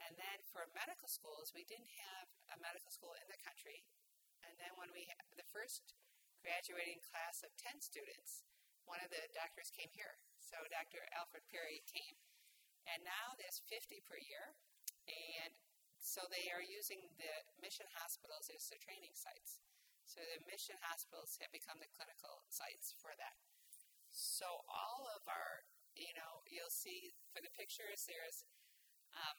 And 0.00 0.16
then 0.16 0.40
for 0.48 0.64
medical 0.72 1.06
schools, 1.06 1.52
we 1.52 1.68
didn't 1.68 1.92
have 2.10 2.26
a 2.50 2.58
medical 2.58 2.90
school 2.90 3.12
in 3.20 3.28
the 3.28 3.38
country. 3.38 3.84
And 4.42 4.56
then 4.56 4.72
when 4.80 4.88
we 4.96 5.04
had 5.06 5.20
the 5.36 5.46
first 5.52 5.92
graduating 6.40 7.04
class 7.04 7.44
of 7.44 7.52
10 7.60 7.84
students, 7.84 8.48
one 8.88 9.04
of 9.04 9.12
the 9.12 9.28
doctors 9.36 9.68
came 9.68 9.92
here. 9.92 10.16
So 10.40 10.56
Dr. 10.72 11.04
Alfred 11.12 11.44
Perry 11.52 11.84
came. 11.84 12.16
And 12.88 13.04
now 13.04 13.36
there's 13.36 13.60
50 13.68 14.00
per 14.08 14.16
year. 14.16 14.56
And 15.06 15.52
so 16.00 16.24
they 16.32 16.48
are 16.50 16.64
using 16.64 17.04
the 17.20 17.34
mission 17.60 17.86
hospitals 17.92 18.48
as 18.48 18.66
their 18.72 18.80
training 18.80 19.12
sites. 19.12 19.60
So 20.08 20.18
the 20.24 20.42
mission 20.48 20.74
hospitals 20.82 21.38
have 21.38 21.52
become 21.54 21.78
the 21.78 21.92
clinical 21.94 22.42
sites 22.50 22.90
for 22.98 23.14
that. 23.20 23.36
So 24.10 24.66
all 24.66 25.06
of 25.14 25.22
our, 25.30 25.68
you 25.94 26.10
know, 26.18 26.42
you'll 26.50 26.72
see 26.72 27.14
for 27.30 27.38
the 27.38 27.52
pictures, 27.54 28.10
there's 28.10 28.42
um, 29.14 29.38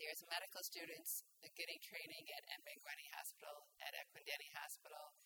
there's 0.00 0.24
medical 0.28 0.60
students 0.60 1.24
getting 1.56 1.80
training 1.80 2.28
at 2.36 2.44
Embangweni 2.52 3.08
Hospital, 3.16 3.68
at 3.80 3.96
Ekwendeni 3.96 4.52
Hospital, 4.52 5.16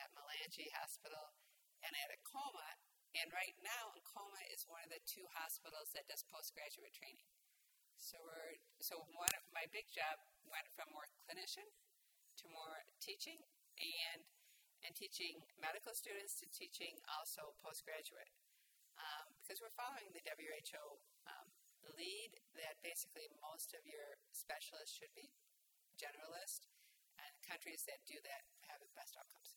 at 0.00 0.08
Mulanje 0.16 0.68
Hospital, 0.80 1.36
and 1.84 1.92
at 1.92 2.08
Nkhoma. 2.08 2.80
And 3.20 3.28
right 3.36 3.56
now, 3.60 3.92
Nkhoma 3.92 4.40
is 4.48 4.64
one 4.64 4.80
of 4.80 4.90
the 4.90 5.04
two 5.04 5.28
hospitals 5.36 5.92
that 5.92 6.08
does 6.08 6.24
postgraduate 6.32 6.96
training. 6.96 7.28
So 7.98 8.20
we're 8.20 8.60
so 8.78 9.00
one 9.16 9.32
of 9.34 9.44
my 9.54 9.64
big 9.72 9.88
job 9.90 10.20
went 10.44 10.68
from 10.76 10.92
more 10.92 11.08
clinician 11.24 11.66
to 12.40 12.44
more 12.52 12.84
teaching 13.00 13.40
and 13.80 14.20
and 14.84 14.92
teaching 14.92 15.40
medical 15.56 15.96
students 15.96 16.36
to 16.44 16.46
teaching 16.52 17.00
also 17.08 17.56
postgraduate 17.64 18.28
um, 19.00 19.32
because 19.40 19.58
we're 19.58 19.72
following 19.72 20.12
the 20.12 20.20
WHO 20.22 21.00
um, 21.24 21.48
lead 21.96 22.36
that 22.58 22.78
basically 22.84 23.28
most 23.40 23.72
of 23.72 23.82
your 23.88 24.20
specialists 24.30 24.94
should 24.94 25.12
be 25.16 25.32
generalist, 25.96 26.66
and 27.18 27.32
countries 27.46 27.86
that 27.86 28.02
do 28.04 28.18
that 28.26 28.42
have 28.66 28.82
the 28.82 28.90
best 28.98 29.14
outcomes. 29.14 29.56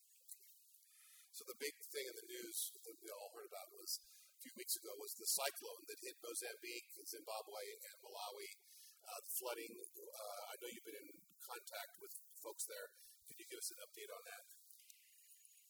So 1.34 1.46
the 1.46 1.58
big 1.58 1.78
thing 1.94 2.10
in 2.10 2.18
the 2.18 2.30
news 2.30 2.74
that 2.82 2.98
we 2.98 3.14
all 3.14 3.30
heard 3.34 3.46
about 3.46 3.70
was 3.78 4.02
few 4.48 4.64
weeks 4.64 4.80
ago 4.80 4.96
was 4.96 5.12
the 5.20 5.28
cyclone 5.28 5.84
that 5.92 6.00
hit 6.00 6.16
Mozambique, 6.24 6.88
Zimbabwe, 7.04 7.68
and 7.84 8.00
Malawi. 8.00 8.56
Uh, 9.04 9.20
the 9.20 9.34
flooding. 9.36 9.76
Uh, 9.76 10.42
I 10.48 10.54
know 10.64 10.72
you've 10.72 10.88
been 10.88 11.04
in 11.04 11.20
contact 11.44 12.00
with 12.00 12.16
folks 12.40 12.64
there. 12.64 12.96
Could 13.28 13.44
you 13.44 13.48
give 13.52 13.60
us 13.60 13.76
an 13.76 13.84
update 13.84 14.08
on 14.08 14.24
that? 14.24 14.44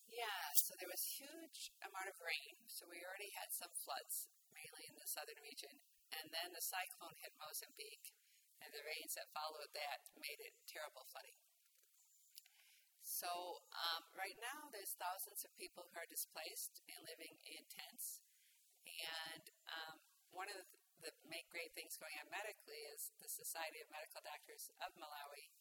Yeah, 0.06 0.54
so 0.62 0.78
there 0.78 0.94
was 0.94 1.02
huge 1.18 1.74
amount 1.82 2.06
of 2.06 2.22
rain. 2.22 2.54
So 2.70 2.86
we 2.86 3.02
already 3.02 3.34
had 3.34 3.50
some 3.50 3.74
floods, 3.82 4.30
mainly 4.54 4.86
in 4.86 4.94
the 4.94 5.10
southern 5.10 5.42
region, 5.42 5.74
and 6.14 6.30
then 6.30 6.54
the 6.54 6.62
cyclone 6.62 7.18
hit 7.18 7.34
Mozambique, 7.42 8.14
and 8.62 8.70
the 8.70 8.86
rains 8.86 9.18
that 9.18 9.34
followed 9.34 9.74
that 9.74 10.06
made 10.22 10.38
it 10.38 10.54
terrible 10.70 11.06
flooding. 11.10 11.38
So 13.02 13.66
um, 13.74 14.06
right 14.14 14.38
now, 14.38 14.70
there's 14.70 14.94
thousands 15.02 15.42
of 15.42 15.50
people 15.58 15.90
who 15.90 15.98
are 15.98 16.10
displaced 16.10 16.86
and 16.86 17.02
living 17.10 17.42
in 17.42 17.66
tents. 17.70 18.22
And 18.98 19.44
um, 19.68 19.96
one 20.32 20.48
of 20.48 20.58
the, 20.58 20.66
the 21.04 21.14
great 21.52 21.76
things 21.76 22.00
going 22.00 22.16
on 22.18 22.28
medically 22.32 22.88
is 22.96 23.12
the 23.20 23.30
Society 23.30 23.84
of 23.84 23.88
Medical 23.92 24.24
Doctors 24.24 24.72
of 24.82 24.96
Malawi 24.98 25.52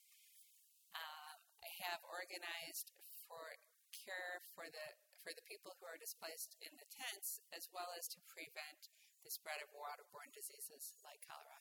um, 0.97 1.39
have 1.83 2.01
organized 2.07 2.95
for 3.27 3.59
care 3.93 4.41
for 4.55 4.71
the 4.71 4.87
for 5.27 5.35
the 5.35 5.43
people 5.43 5.75
who 5.83 5.91
are 5.91 5.99
displaced 5.99 6.55
in 6.63 6.71
the 6.79 6.87
tents, 6.87 7.43
as 7.51 7.67
well 7.75 7.91
as 7.99 8.07
to 8.07 8.23
prevent 8.31 8.87
the 9.27 9.33
spread 9.35 9.59
of 9.59 9.67
waterborne 9.75 10.31
diseases 10.31 10.95
like 11.03 11.19
cholera. 11.27 11.59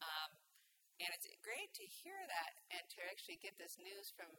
Um, 0.00 0.40
and 0.96 1.12
it's 1.12 1.28
great 1.44 1.76
to 1.76 1.84
hear 1.84 2.16
that 2.16 2.56
and 2.72 2.88
to 2.96 3.04
actually 3.04 3.36
get 3.36 3.60
this 3.60 3.76
news 3.76 4.08
from, 4.16 4.32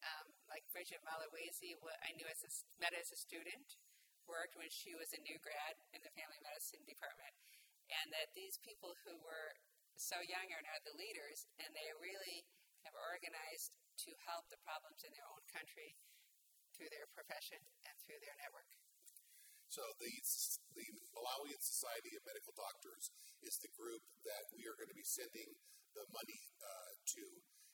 um, 0.00 0.32
like 0.48 0.64
Bridget 0.72 1.04
Malewezi, 1.04 1.76
what 1.84 2.00
I 2.00 2.16
knew 2.16 2.24
as 2.24 2.40
a, 2.40 2.50
met 2.80 2.96
as 2.96 3.12
a 3.12 3.20
student, 3.20 3.76
worked 4.26 4.56
when 4.56 4.70
she 4.72 4.96
was 4.96 5.10
a 5.12 5.24
new 5.24 5.38
grad 5.40 5.74
in 5.92 6.00
the 6.02 6.14
family 6.16 6.40
medicine 6.40 6.82
department, 6.84 7.34
and 7.90 8.06
that 8.12 8.32
these 8.32 8.56
people 8.64 8.96
who 9.04 9.14
were 9.20 9.50
so 9.94 10.18
young 10.26 10.48
are 10.50 10.64
now 10.64 10.78
the 10.82 10.96
leaders, 10.98 11.46
and 11.62 11.70
they 11.72 11.90
really 12.02 12.46
have 12.84 12.96
organized 12.96 13.72
to 14.04 14.10
help 14.26 14.44
the 14.50 14.60
problems 14.66 15.00
in 15.06 15.12
their 15.14 15.28
own 15.30 15.44
country 15.48 15.94
through 16.74 16.90
their 16.90 17.06
profession 17.14 17.62
and 17.86 17.94
through 18.02 18.18
their 18.18 18.34
network. 18.42 18.66
So 19.70 19.82
the, 19.98 20.10
the 20.78 20.86
Malawian 21.14 21.58
Society 21.58 22.14
of 22.14 22.22
Medical 22.26 22.54
Doctors 22.54 23.10
is 23.42 23.58
the 23.58 23.70
group 23.74 24.02
that 24.22 24.46
we 24.54 24.66
are 24.70 24.76
going 24.78 24.90
to 24.90 24.98
be 24.98 25.06
sending 25.06 25.50
the 25.94 26.06
money 26.14 26.42
uh, 26.62 26.92
to. 27.18 27.24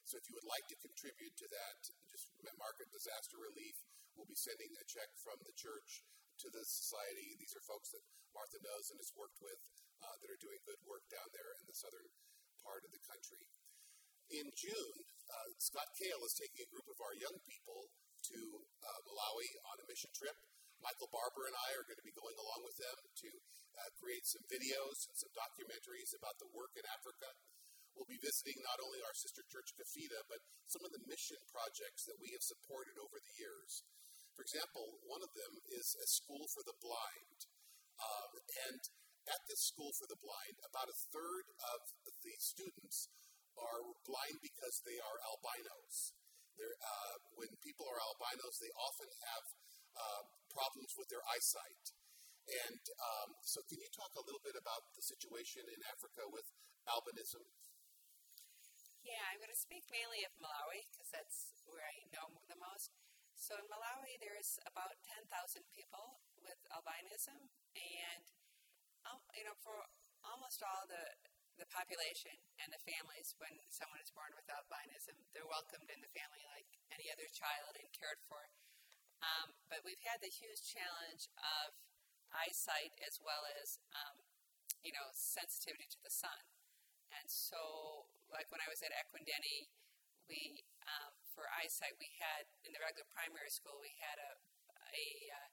So 0.08 0.16
if 0.16 0.24
you 0.28 0.36
would 0.36 0.48
like 0.48 0.64
to 0.72 0.80
contribute 0.80 1.36
to 1.40 1.48
that, 1.52 1.76
just 2.08 2.32
mark 2.60 2.76
it 2.80 2.92
disaster 2.92 3.40
relief. 3.40 3.80
We'll 4.12 4.28
be 4.28 4.36
sending 4.36 4.68
a 4.76 4.84
check 4.84 5.08
from 5.24 5.40
the 5.44 5.54
church 5.56 6.04
to 6.40 6.48
the 6.48 6.64
society. 6.64 7.36
These 7.36 7.52
are 7.52 7.64
folks 7.68 7.92
that 7.92 8.04
Martha 8.32 8.56
knows 8.64 8.88
and 8.88 8.96
has 8.96 9.12
worked 9.12 9.36
with 9.44 9.60
uh, 10.00 10.16
that 10.24 10.32
are 10.32 10.40
doing 10.40 10.56
good 10.64 10.80
work 10.88 11.04
down 11.12 11.28
there 11.36 11.52
in 11.60 11.68
the 11.68 11.76
southern 11.76 12.08
part 12.64 12.80
of 12.80 12.90
the 12.96 13.02
country. 13.04 13.44
In 14.32 14.48
June, 14.56 14.98
uh, 15.28 15.48
Scott 15.60 15.90
Kale 16.00 16.22
is 16.24 16.38
taking 16.38 16.64
a 16.64 16.72
group 16.72 16.88
of 16.88 16.96
our 17.02 17.12
young 17.18 17.36
people 17.44 17.92
to 18.32 18.40
uh, 18.62 19.00
Malawi 19.04 19.48
on 19.68 19.84
a 19.84 19.88
mission 19.90 20.08
trip. 20.16 20.38
Michael 20.80 21.12
Barber 21.12 21.44
and 21.44 21.56
I 21.56 21.76
are 21.76 21.84
going 21.84 22.00
to 22.00 22.08
be 22.08 22.16
going 22.16 22.38
along 22.40 22.64
with 22.64 22.78
them 22.80 22.98
to 23.26 23.30
uh, 23.76 23.90
create 24.00 24.24
some 24.24 24.44
videos 24.48 25.04
and 25.12 25.16
some 25.20 25.32
documentaries 25.36 26.16
about 26.16 26.40
the 26.40 26.48
work 26.56 26.72
in 26.72 26.88
Africa. 26.88 27.28
We'll 27.92 28.08
be 28.08 28.22
visiting 28.22 28.56
not 28.64 28.80
only 28.80 29.02
our 29.04 29.12
sister 29.12 29.44
church, 29.44 29.76
Kafida, 29.76 30.24
but 30.30 30.40
some 30.72 30.86
of 30.88 30.94
the 30.94 31.04
mission 31.04 31.36
projects 31.52 32.08
that 32.08 32.16
we 32.16 32.32
have 32.32 32.40
supported 32.40 32.96
over 32.96 33.18
the 33.20 33.34
years. 33.36 33.84
For 34.34 34.42
example, 34.46 35.00
one 35.04 35.20
of 35.20 35.32
them 35.36 35.52
is 35.70 35.94
a 35.98 36.06
school 36.06 36.46
for 36.50 36.62
the 36.64 36.76
blind. 36.80 37.38
Um, 38.00 38.30
and 38.70 38.80
at 39.28 39.42
this 39.46 39.62
school 39.68 39.92
for 39.94 40.08
the 40.08 40.18
blind, 40.18 40.56
about 40.64 40.88
a 40.88 41.02
third 41.12 41.46
of 41.76 41.80
the 42.24 42.34
students 42.40 43.12
are 43.58 43.82
blind 44.08 44.40
because 44.40 44.80
they 44.82 44.96
are 44.96 45.18
albinos. 45.28 46.16
Uh, 46.60 47.16
when 47.40 47.48
people 47.64 47.88
are 47.88 48.00
albinos, 48.00 48.60
they 48.60 48.72
often 48.76 49.08
have 49.32 49.44
uh, 49.96 50.22
problems 50.52 50.92
with 50.96 51.08
their 51.08 51.24
eyesight. 51.24 51.84
And 52.66 52.82
um, 52.98 53.30
so, 53.46 53.62
can 53.70 53.78
you 53.78 53.90
talk 53.94 54.12
a 54.18 54.24
little 54.26 54.42
bit 54.42 54.58
about 54.58 54.82
the 54.96 55.04
situation 55.04 55.62
in 55.70 55.80
Africa 55.86 56.26
with 56.28 56.48
albinism? 56.88 57.44
Yeah, 59.06 59.22
I'm 59.30 59.40
going 59.40 59.54
to 59.54 59.56
speak 59.56 59.86
mainly 59.88 60.26
of 60.26 60.34
Malawi 60.42 60.84
because 60.90 61.08
that's 61.14 61.56
where 61.64 61.84
I 61.84 61.96
know 62.12 62.26
the 62.50 62.58
most. 62.58 62.92
So 63.40 63.56
in 63.56 63.64
Malawi, 63.72 64.20
there's 64.20 64.60
about 64.68 65.00
10,000 65.16 65.24
people 65.72 66.20
with 66.44 66.60
albinism, 66.76 67.48
and 67.72 68.24
um, 69.08 69.16
you 69.32 69.48
know, 69.48 69.56
for 69.64 69.88
almost 70.20 70.60
all 70.60 70.84
the 70.84 71.16
the 71.56 71.64
population 71.72 72.36
and 72.60 72.68
the 72.68 72.80
families, 72.84 73.32
when 73.40 73.52
someone 73.72 74.00
is 74.00 74.12
born 74.12 74.32
with 74.36 74.44
albinism, 74.48 75.16
they're 75.32 75.48
welcomed 75.48 75.88
in 75.88 76.04
the 76.04 76.12
family 76.12 76.44
like 76.52 76.68
any 76.92 77.08
other 77.08 77.28
child 77.32 77.80
and 77.80 77.88
cared 77.96 78.20
for. 78.28 78.48
Um, 79.24 79.56
but 79.72 79.84
we've 79.88 80.04
had 80.04 80.20
the 80.20 80.28
huge 80.28 80.60
challenge 80.60 81.32
of 81.40 81.72
eyesight 82.32 82.92
as 83.08 83.24
well 83.24 83.48
as 83.56 83.80
um, 83.96 84.20
you 84.84 84.92
know 84.92 85.08
sensitivity 85.16 85.88
to 85.88 86.00
the 86.04 86.12
sun, 86.12 86.44
and 87.08 87.32
so 87.32 88.04
like 88.28 88.52
when 88.52 88.60
I 88.60 88.68
was 88.68 88.84
at 88.84 88.92
Ekwendeni, 88.92 89.72
we 90.28 90.60
um, 90.84 91.19
for 91.32 91.46
eyesight 91.50 91.96
we 91.96 92.10
had 92.18 92.50
in 92.66 92.74
the 92.74 92.82
regular 92.82 93.06
primary 93.14 93.50
school 93.50 93.78
we 93.78 93.94
had 94.02 94.18
a 94.18 94.38
a 94.90 95.30
uh, 95.30 95.48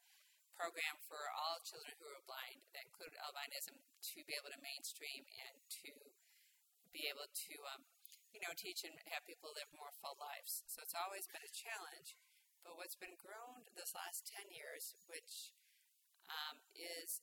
program 0.58 0.98
for 1.06 1.30
all 1.38 1.62
children 1.62 1.94
who 2.02 2.10
were 2.10 2.26
blind 2.26 2.66
that 2.74 2.90
included 2.90 3.14
albinism 3.22 3.78
to 4.02 4.26
be 4.26 4.34
able 4.34 4.50
to 4.50 4.58
mainstream 4.58 5.30
and 5.38 5.62
to 5.70 5.94
be 6.90 7.06
able 7.06 7.30
to 7.30 7.54
um, 7.70 7.86
you 8.34 8.42
know 8.42 8.50
teach 8.58 8.82
and 8.82 8.98
have 9.14 9.22
people 9.30 9.54
live 9.54 9.70
more 9.78 9.94
full 10.02 10.18
lives. 10.18 10.66
So 10.66 10.82
it's 10.82 10.98
always 10.98 11.30
been 11.30 11.46
a 11.46 11.54
challenge. 11.54 12.18
But 12.66 12.76
what's 12.76 12.98
been 12.98 13.16
grown 13.16 13.70
this 13.78 13.94
last 13.94 14.28
ten 14.28 14.50
years, 14.50 14.98
which 15.06 15.54
um, 16.28 16.60
is 16.74 17.22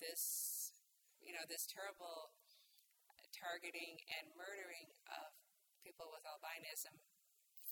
this 0.00 0.72
you 1.20 1.36
know 1.36 1.44
this 1.44 1.68
terrible 1.68 2.32
targeting 3.30 4.00
and 4.08 4.32
murdering 4.34 4.88
of 5.06 5.36
people 5.84 6.08
with 6.10 6.24
albinism 6.26 6.96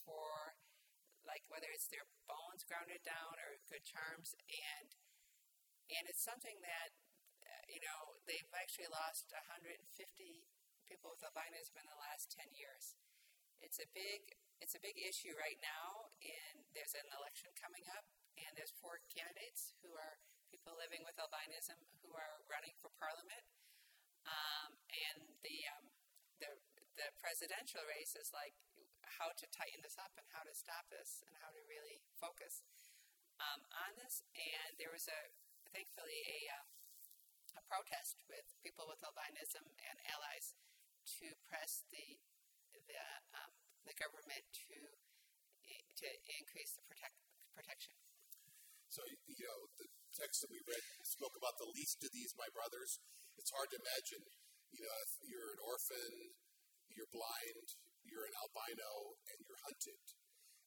for 0.07 0.55
like 1.27 1.43
whether 1.51 1.67
it's 1.75 1.91
their 1.91 2.07
bones 2.31 2.63
grounded 2.63 3.03
down 3.03 3.35
or 3.43 3.59
good 3.67 3.83
charms 3.83 4.39
and 4.47 4.95
and 5.91 6.07
it's 6.07 6.23
something 6.23 6.63
that 6.63 6.95
uh, 7.43 7.65
you 7.67 7.83
know 7.83 8.15
they've 8.25 8.55
actually 8.55 8.89
lost 8.89 9.31
150 9.35 9.83
people 10.87 11.11
with 11.11 11.27
albinism 11.27 11.75
in 11.77 11.87
the 11.91 11.99
last 11.99 12.31
10 12.31 12.55
years. 12.55 12.95
It's 13.59 13.83
a 13.83 13.89
big 13.91 14.39
it's 14.63 14.79
a 14.79 14.81
big 14.81 14.97
issue 14.97 15.35
right 15.37 15.59
now 15.61 16.15
and 16.23 16.65
there's 16.73 16.97
an 16.97 17.05
election 17.13 17.53
coming 17.59 17.85
up 17.93 18.07
and 18.41 18.55
there's 18.57 18.73
four 18.81 19.03
candidates 19.11 19.77
who 19.83 19.93
are 19.93 20.17
people 20.49 20.79
living 20.79 21.03
with 21.03 21.19
albinism 21.19 21.77
who 22.01 22.15
are 22.15 22.41
running 22.47 22.73
for 22.79 22.89
parliament. 22.97 23.45
Um, 24.27 24.75
and 24.91 25.19
the, 25.47 25.57
um, 25.71 25.87
the 26.43 26.51
the 26.97 27.13
presidential 27.21 27.85
race 27.85 28.17
is 28.17 28.33
like 28.33 28.57
how 29.07 29.31
to 29.33 29.47
tighten 29.49 29.81
this 29.81 29.97
up 29.97 30.13
and 30.19 30.27
how 30.35 30.43
to 30.43 30.55
stop 30.55 30.91
this 30.91 31.23
and 31.27 31.35
how 31.39 31.55
to 31.55 31.63
really 31.71 32.03
focus 32.19 32.67
um, 33.39 33.63
on 33.73 33.97
this. 33.97 34.27
And 34.35 34.77
there 34.77 34.93
was 34.93 35.07
a 35.07 35.21
thankfully 35.71 36.21
a 36.27 36.41
um, 36.59 36.69
a 37.57 37.63
protest 37.65 38.21
with 38.29 38.45
people 38.61 38.85
with 38.85 39.01
albinism 39.01 39.65
and 39.81 39.97
allies 40.13 40.53
to 41.21 41.33
press 41.49 41.87
the 41.89 42.21
the 42.75 43.01
um, 43.33 43.53
the 43.87 43.97
government 43.97 44.45
to 44.67 44.77
to 45.97 46.09
increase 46.37 46.77
the 46.77 46.85
protect, 46.85 47.17
protection. 47.57 47.97
So 48.93 49.01
you 49.25 49.47
know 49.49 49.73
the 49.81 49.89
text 50.13 50.45
that 50.45 50.53
we 50.53 50.61
read 50.65 50.85
spoke 51.05 51.37
about 51.37 51.57
the 51.61 51.69
least 51.73 52.01
of 52.05 52.13
these, 52.13 52.37
my 52.37 52.49
brothers. 52.53 53.01
It's 53.37 53.53
hard 53.53 53.69
to 53.73 53.79
imagine, 53.81 54.25
you 54.73 54.81
know, 54.81 54.97
if 55.05 55.13
you're 55.29 55.53
an 55.53 55.61
orphan, 55.61 56.33
you're 56.89 57.11
blind, 57.13 57.77
you're 58.11 58.27
an 58.27 58.37
albino, 58.41 59.19
and 59.33 59.39
you're 59.45 59.61
hunted. 59.67 60.01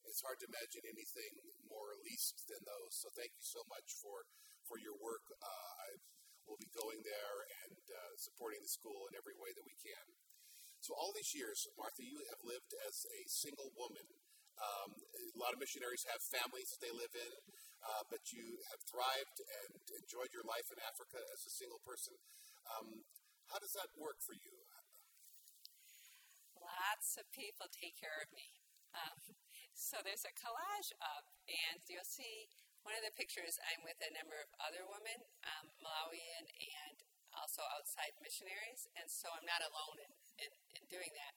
It's 0.07 0.23
hard 0.23 0.39
to 0.41 0.49
imagine 0.49 0.83
anything 0.89 1.33
more 1.67 1.93
least 2.01 2.47
than 2.49 2.61
those. 2.65 2.93
So 2.97 3.11
thank 3.13 3.35
you 3.35 3.45
so 3.45 3.61
much 3.67 3.93
for 3.99 4.25
for 4.65 4.77
your 4.79 4.95
work. 5.01 5.25
Uh, 5.41 5.71
I 5.85 5.89
will 6.45 6.59
be 6.61 6.69
going 6.73 7.01
there 7.05 7.37
and 7.65 7.81
uh, 7.89 8.13
supporting 8.17 8.61
the 8.61 8.71
school 8.71 9.09
in 9.09 9.17
every 9.17 9.37
way 9.37 9.53
that 9.53 9.65
we 9.65 9.75
can. 9.77 10.05
So 10.81 10.95
all 10.95 11.11
these 11.13 11.35
years, 11.35 11.67
Martha, 11.75 12.01
you 12.05 12.21
have 12.31 12.41
lived 12.41 12.71
as 12.87 13.05
a 13.05 13.21
single 13.27 13.69
woman. 13.75 14.05
Um, 14.59 14.91
a 14.95 15.37
lot 15.39 15.53
of 15.55 15.59
missionaries 15.59 16.07
have 16.09 16.21
families 16.23 16.71
that 16.73 16.81
they 16.83 16.91
live 16.91 17.13
in 17.15 17.31
uh, 17.83 18.03
but 18.11 18.31
you 18.31 18.59
have 18.71 18.81
thrived 18.83 19.39
and 19.39 19.79
enjoyed 20.03 20.31
your 20.35 20.43
life 20.43 20.67
in 20.71 20.79
Africa 20.83 21.19
as 21.31 21.47
a 21.47 21.53
single 21.53 21.79
person. 21.83 22.15
Um, 22.67 23.07
how 23.47 23.59
does 23.59 23.73
that 23.73 23.89
work 23.95 24.19
for 24.19 24.35
you? 24.35 24.68
Lots 26.69 27.17
of 27.17 27.25
people 27.33 27.65
take 27.73 27.97
care 27.97 28.21
of 28.21 28.29
me. 28.29 28.61
Um, 28.93 29.17
so 29.73 29.97
there's 30.05 30.25
a 30.25 30.33
collage 30.37 30.93
up, 31.01 31.33
and 31.49 31.81
you'll 31.89 32.05
see 32.05 32.45
one 32.85 32.93
of 32.93 33.01
the 33.01 33.13
pictures. 33.17 33.57
I'm 33.73 33.81
with 33.81 33.97
a 34.05 34.13
number 34.13 34.37
of 34.37 34.49
other 34.61 34.85
women, 34.85 35.25
um, 35.45 35.73
Malawian 35.81 36.45
and 36.45 36.97
also 37.33 37.65
outside 37.73 38.13
missionaries, 38.21 38.85
and 38.97 39.09
so 39.09 39.29
I'm 39.33 39.45
not 39.45 39.65
alone 39.65 39.97
in, 40.01 40.11
in, 40.45 40.51
in 40.77 40.83
doing 40.89 41.13
that. 41.17 41.33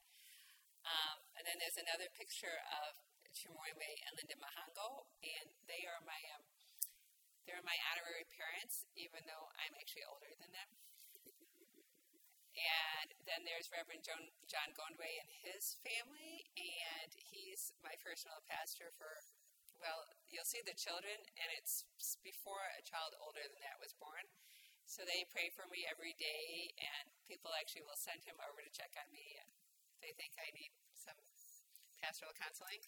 Um, 0.85 1.17
and 1.39 1.43
then 1.47 1.57
there's 1.57 1.79
another 1.79 2.11
picture 2.13 2.59
of 2.83 2.99
Chimoime 3.33 3.93
and 4.05 4.13
Linda 4.19 4.37
Mahango, 4.37 5.09
and 5.23 5.47
they 5.65 5.87
are 5.89 6.01
my 6.05 6.19
um, 6.37 6.45
they're 7.47 7.63
my 7.63 7.75
honorary 7.91 8.27
parents, 8.29 8.87
even 8.95 9.23
though 9.27 9.51
I'm 9.59 9.75
actually 9.75 10.07
older 10.07 10.31
than 10.39 10.51
them. 10.55 10.82
And 12.53 13.09
then 13.25 13.41
there's 13.49 13.73
Reverend 13.73 14.05
John, 14.05 14.29
John 14.45 14.69
Gondwe 14.77 15.09
and 15.09 15.29
his 15.41 15.81
family, 15.81 16.45
and 16.53 17.09
he's 17.17 17.73
my 17.81 17.97
personal 17.97 18.45
pastor 18.45 18.93
for, 18.93 19.09
well, 19.81 20.05
you'll 20.29 20.45
see 20.45 20.61
the 20.61 20.77
children, 20.77 21.17
and 21.33 21.49
it's 21.57 21.81
before 22.21 22.61
a 22.77 22.85
child 22.85 23.17
older 23.17 23.41
than 23.41 23.61
that 23.65 23.81
was 23.81 23.97
born. 23.97 24.29
So 24.85 25.01
they 25.01 25.25
pray 25.33 25.49
for 25.49 25.65
me 25.73 25.89
every 25.89 26.13
day, 26.13 26.69
and 26.77 27.09
people 27.25 27.49
actually 27.57 27.89
will 27.89 27.97
send 27.97 28.21
him 28.21 28.37
over 28.37 28.61
to 28.61 28.69
check 28.69 28.93
on 29.01 29.09
me, 29.09 29.39
and 29.41 29.49
they 30.05 30.13
think 30.13 30.37
I 30.37 30.53
need 30.53 30.69
some 30.93 31.17
pastoral 31.97 32.37
counseling. 32.37 32.85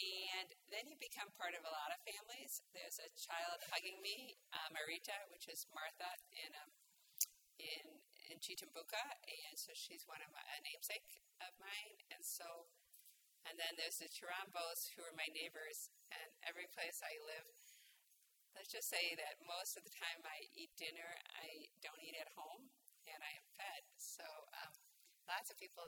And 0.00 0.48
then 0.72 0.88
you 0.90 0.96
become 0.98 1.28
part 1.36 1.54
of 1.54 1.62
a 1.62 1.74
lot 1.74 1.94
of 1.94 2.00
families. 2.02 2.62
There's 2.74 2.98
a 2.98 3.10
child 3.14 3.62
hugging 3.68 4.00
me, 4.00 4.38
uh, 4.50 4.70
Marita, 4.72 5.14
which 5.30 5.46
is 5.46 5.68
Martha 5.70 6.08
in 6.34 6.50
um, 6.56 6.70
in 7.60 7.99
in 8.30 8.38
Chitumbuka, 8.38 9.02
and 9.26 9.54
so 9.58 9.74
she's 9.74 10.06
one 10.06 10.22
of 10.22 10.30
my, 10.30 10.40
a 10.40 10.58
namesake 10.62 11.20
of 11.42 11.52
mine. 11.58 11.98
And 12.14 12.22
so, 12.22 12.70
and 13.44 13.58
then 13.58 13.74
there's 13.76 13.98
the 13.98 14.08
Chirambos, 14.08 14.94
who 14.94 15.02
are 15.04 15.14
my 15.18 15.28
neighbors, 15.34 15.90
and 16.14 16.30
every 16.46 16.70
place 16.70 17.02
I 17.02 17.18
live. 17.26 17.50
Let's 18.54 18.70
just 18.70 18.90
say 18.90 19.14
that 19.18 19.38
most 19.46 19.78
of 19.78 19.86
the 19.86 19.94
time 19.94 20.22
I 20.26 20.46
eat 20.54 20.74
dinner, 20.74 21.10
I 21.38 21.70
don't 21.82 22.00
eat 22.02 22.18
at 22.18 22.30
home, 22.34 22.70
and 23.06 23.18
I 23.22 23.32
am 23.34 23.46
fed. 23.54 23.82
So 23.98 24.26
um, 24.58 24.74
lots 25.26 25.50
of 25.50 25.58
people 25.58 25.86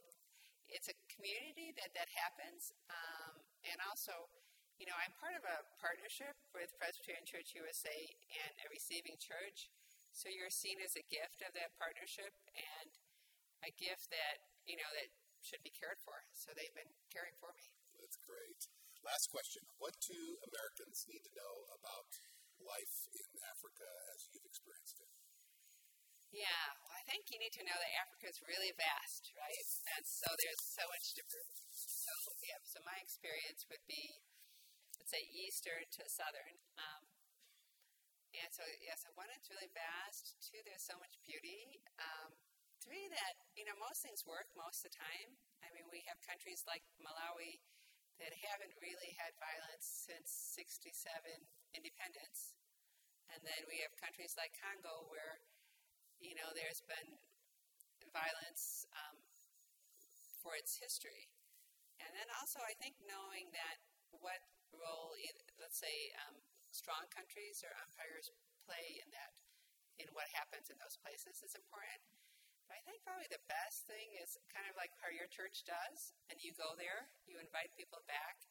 it's 0.72 0.88
a 0.88 0.96
community 1.12 1.76
that 1.76 1.92
that 1.92 2.08
happens, 2.16 2.72
um, 2.88 3.36
and 3.68 3.76
also, 3.84 4.32
you 4.80 4.88
know, 4.88 4.96
I'm 4.96 5.12
part 5.20 5.36
of 5.36 5.44
a 5.44 5.68
partnership 5.76 6.32
with 6.56 6.72
Presbyterian 6.80 7.28
Church 7.28 7.52
USA 7.52 7.98
and 8.40 8.52
a 8.64 8.66
receiving 8.72 9.20
church. 9.20 9.68
So 10.12 10.28
you're 10.28 10.52
seen 10.52 10.78
as 10.84 10.94
a 10.94 11.04
gift 11.08 11.40
of 11.42 11.56
that 11.56 11.72
partnership 11.80 12.36
and 12.52 12.92
a 13.64 13.72
gift 13.74 14.12
that 14.12 14.44
you 14.68 14.76
know 14.76 14.90
that 14.94 15.08
should 15.42 15.64
be 15.64 15.74
cared 15.74 15.98
for. 16.04 16.14
So 16.36 16.54
they've 16.54 16.74
been 16.76 16.92
caring 17.10 17.34
for 17.40 17.50
me. 17.56 17.66
That's 17.98 18.20
great. 18.22 18.68
Last 19.02 19.32
question: 19.32 19.64
What 19.80 19.96
do 20.04 20.38
Americans 20.46 21.08
need 21.10 21.24
to 21.26 21.32
know 21.34 21.66
about 21.74 22.12
life 22.62 22.96
in 23.10 23.26
Africa 23.50 23.88
as 24.14 24.30
you've 24.30 24.46
experienced 24.46 25.02
it? 25.02 25.10
Yeah, 26.32 26.64
well, 26.80 26.96
I 26.96 27.04
think 27.04 27.28
you 27.28 27.36
need 27.36 27.52
to 27.60 27.64
know 27.68 27.76
that 27.76 27.92
Africa 28.00 28.24
is 28.24 28.40
really 28.48 28.72
vast, 28.72 29.28
right? 29.36 29.68
And 29.92 30.04
so 30.08 30.32
there's 30.40 30.64
so 30.64 30.88
much 30.88 31.12
different. 31.12 31.52
So 31.76 32.12
yeah, 32.40 32.56
so 32.64 32.80
my 32.88 32.96
experience 33.04 33.68
would 33.68 33.84
be, 33.84 34.16
let's 34.96 35.12
say, 35.12 35.28
eastern 35.28 35.84
to 35.92 36.02
southern. 36.08 36.56
Um, 36.80 37.11
and 38.36 38.50
so 38.52 38.64
yeah, 38.80 38.96
so 38.96 39.12
one, 39.14 39.28
it's 39.32 39.48
really 39.52 39.70
vast. 39.76 40.36
Two, 40.40 40.60
there's 40.64 40.84
so 40.84 40.96
much 41.00 41.20
beauty. 41.24 41.80
Um, 42.00 42.32
three, 42.80 43.06
that 43.12 43.34
you 43.56 43.64
know 43.68 43.76
most 43.78 44.00
things 44.00 44.24
work 44.24 44.48
most 44.56 44.82
of 44.84 44.92
the 44.92 44.96
time. 44.96 45.36
I 45.62 45.68
mean, 45.76 45.86
we 45.92 46.02
have 46.08 46.18
countries 46.24 46.64
like 46.64 46.82
Malawi 47.00 47.60
that 48.20 48.32
haven't 48.48 48.74
really 48.80 49.12
had 49.20 49.32
violence 49.40 49.84
since 50.08 50.28
'67 50.56 50.96
independence, 51.76 52.56
and 53.32 53.40
then 53.44 53.64
we 53.68 53.80
have 53.84 53.92
countries 54.00 54.36
like 54.36 54.52
Congo 54.56 55.08
where 55.12 55.42
you 56.22 56.38
know, 56.38 56.54
there's 56.54 56.78
been 56.86 57.18
violence 58.14 58.86
um, 58.94 59.18
for 60.38 60.54
its 60.54 60.78
history. 60.78 61.26
And 61.98 62.14
then 62.14 62.30
also, 62.38 62.62
I 62.62 62.78
think 62.78 62.94
knowing 63.02 63.50
that 63.50 63.82
what 64.14 64.38
role, 64.70 65.18
let's 65.58 65.78
say, 65.82 66.14
um, 66.26 66.38
strong 66.72 67.04
countries 67.12 67.60
or 67.62 67.70
umpires 67.84 68.32
play 68.64 68.98
in 68.98 69.08
that, 69.12 69.32
in 70.00 70.08
what 70.16 70.26
happens 70.32 70.72
in 70.72 70.76
those 70.80 70.96
places 70.98 71.44
is 71.44 71.54
important. 71.54 72.00
But 72.66 72.80
I 72.80 72.82
think 72.88 73.04
probably 73.04 73.28
the 73.28 73.44
best 73.46 73.84
thing 73.84 74.16
is 74.18 74.40
kind 74.48 74.64
of 74.66 74.74
like 74.80 74.90
how 75.04 75.12
your 75.12 75.28
church 75.28 75.62
does, 75.68 76.16
and 76.32 76.40
you 76.40 76.56
go 76.56 76.72
there, 76.80 77.12
you 77.28 77.36
invite 77.36 77.76
people 77.76 78.00
back, 78.08 78.48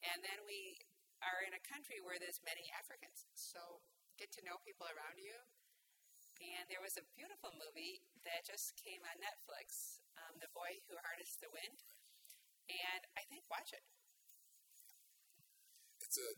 and 0.00 0.24
then 0.24 0.40
we 0.48 0.80
are 1.24 1.40
in 1.44 1.56
a 1.56 1.62
country 1.64 2.00
where 2.04 2.20
there's 2.20 2.40
many 2.44 2.68
Africans. 2.76 3.28
So 3.36 3.84
get 4.20 4.32
to 4.36 4.44
know 4.44 4.60
people 4.64 4.88
around 4.88 5.20
you. 5.20 5.36
And 6.42 6.66
there 6.68 6.82
was 6.82 6.98
a 6.98 7.06
beautiful 7.14 7.54
movie 7.56 8.04
that 8.26 8.44
just 8.44 8.74
came 8.76 9.00
on 9.06 9.16
Netflix, 9.22 10.02
um, 10.18 10.36
The 10.42 10.50
Boy 10.50 10.82
Who 10.90 10.98
Harnessed 11.00 11.40
the 11.40 11.48
Wind. 11.48 11.78
And 12.68 13.02
I 13.16 13.22
think 13.30 13.46
watch 13.48 13.72
it. 13.72 13.84
It's 16.02 16.18
a, 16.20 16.28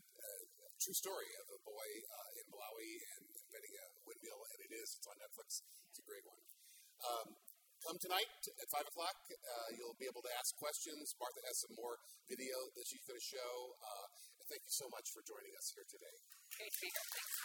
true 0.77 0.93
story 0.93 1.29
of 1.41 1.45
a 1.49 1.59
boy 1.65 1.89
uh, 2.05 2.39
in 2.39 2.45
Malawi 2.53 2.91
and 3.17 3.25
inventing 3.25 3.75
a 3.81 3.85
windmill, 4.05 4.41
and 4.53 4.59
it 4.61 4.71
is. 4.77 4.87
It's 4.97 5.07
on 5.09 5.17
Netflix. 5.17 5.65
It's 5.89 5.99
a 6.01 6.05
great 6.05 6.25
one. 6.25 6.37
Um, 7.01 7.27
come 7.81 7.97
tonight 7.97 8.29
at 8.45 8.67
5 8.69 8.89
o'clock. 8.93 9.17
Uh, 9.29 9.67
you'll 9.73 9.97
be 9.97 10.09
able 10.09 10.21
to 10.21 10.33
ask 10.37 10.53
questions. 10.57 11.17
Martha 11.17 11.41
has 11.49 11.57
some 11.65 11.73
more 11.77 11.97
video 12.29 12.55
that 12.77 12.85
she's 12.85 13.05
going 13.05 13.17
to 13.17 13.27
show. 13.27 13.53
Uh, 13.81 14.05
thank 14.49 14.61
you 14.65 14.73
so 14.73 14.85
much 14.93 15.09
for 15.13 15.21
joining 15.25 15.53
us 15.57 15.73
here 15.73 15.85
today. 15.89 16.15
Great 16.57 16.73
to 16.73 17.36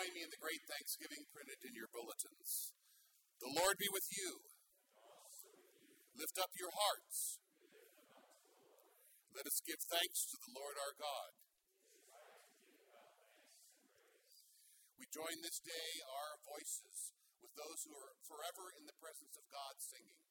join 0.00 0.16
me 0.16 0.24
in 0.24 0.32
the 0.32 0.40
great 0.40 0.64
thanksgiving 0.64 1.28
printed 1.28 1.60
in 1.60 1.76
your 1.76 1.92
bulletins. 1.92 2.72
The 3.36 3.52
Lord 3.52 3.76
be 3.76 3.92
with 3.92 4.08
you. 4.08 4.40
Lift 6.16 6.40
up 6.40 6.48
your 6.56 6.72
hearts. 6.72 7.36
Let 9.36 9.44
us 9.44 9.60
give 9.60 9.76
thanks 9.92 10.24
to 10.32 10.40
the 10.40 10.56
Lord 10.56 10.80
our 10.80 10.96
God. 10.96 11.30
We 14.96 15.04
join 15.12 15.44
this 15.44 15.60
day 15.60 15.88
our 16.08 16.40
voices 16.48 17.12
with 17.44 17.52
those 17.60 17.84
who 17.84 17.92
are 17.92 18.16
forever 18.24 18.72
in 18.80 18.88
the 18.88 18.96
presence 19.04 19.36
of 19.36 19.44
God 19.52 19.84
singing. 19.84 20.29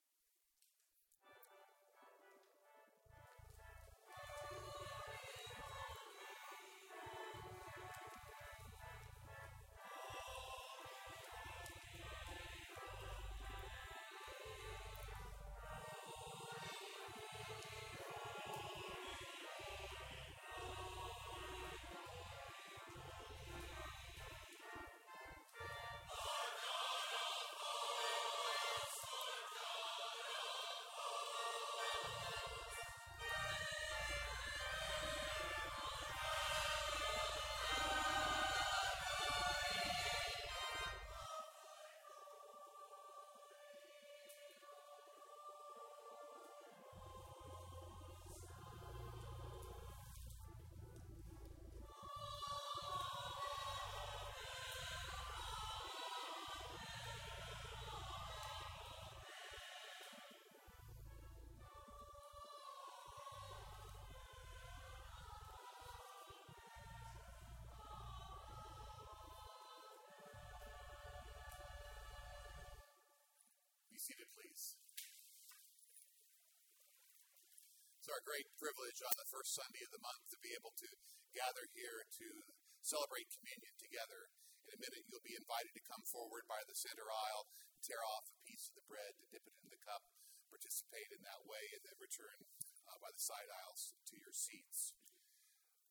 It's 78.09 78.17
our 78.17 78.33
great 78.33 78.49
privilege 78.57 79.05
on 79.05 79.13
the 79.21 79.29
first 79.29 79.53
Sunday 79.53 79.85
of 79.85 79.93
the 79.93 80.01
month 80.01 80.25
to 80.33 80.41
be 80.41 80.49
able 80.57 80.73
to 80.81 80.89
gather 81.29 81.61
here 81.77 82.09
to 82.17 82.41
celebrate 82.81 83.29
communion 83.29 83.77
together. 83.77 84.33
In 84.65 84.73
a 84.73 84.81
minute, 84.81 85.05
you'll 85.05 85.21
be 85.21 85.37
invited 85.37 85.77
to 85.77 85.85
come 85.85 86.01
forward 86.09 86.49
by 86.49 86.57
the 86.65 86.73
center 86.73 87.05
aisle, 87.05 87.53
tear 87.85 88.01
off 88.01 88.25
a 88.33 88.41
piece 88.49 88.65
of 88.65 88.73
the 88.73 88.89
bread, 88.89 89.13
to 89.13 89.29
dip 89.29 89.45
it 89.45 89.61
in 89.61 89.69
the 89.69 89.77
cup, 89.85 90.01
participate 90.49 91.13
in 91.13 91.21
that 91.21 91.45
way, 91.45 91.61
and 91.69 91.85
then 91.85 92.01
return 92.01 92.49
uh, 92.89 92.97
by 92.97 93.13
the 93.13 93.21
side 93.21 93.45
aisles 93.45 93.93
to 94.09 94.17
your 94.17 94.33
seats. 94.33 94.97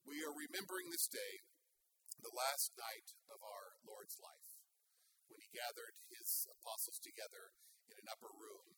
We 0.03 0.19
are 0.27 0.35
remembering 0.35 0.91
this 0.91 1.07
day, 1.07 1.47
the 2.19 2.35
last 2.35 2.75
night 2.75 3.15
of 3.31 3.47
our 3.47 3.79
Lord's 3.87 4.19
life, 4.19 4.59
when 5.31 5.39
he 5.39 5.55
gathered 5.55 5.95
his 6.11 6.51
apostles 6.51 6.99
together 6.99 7.55
in 7.87 7.95
an 7.95 8.11
upper 8.11 8.35
room. 8.35 8.75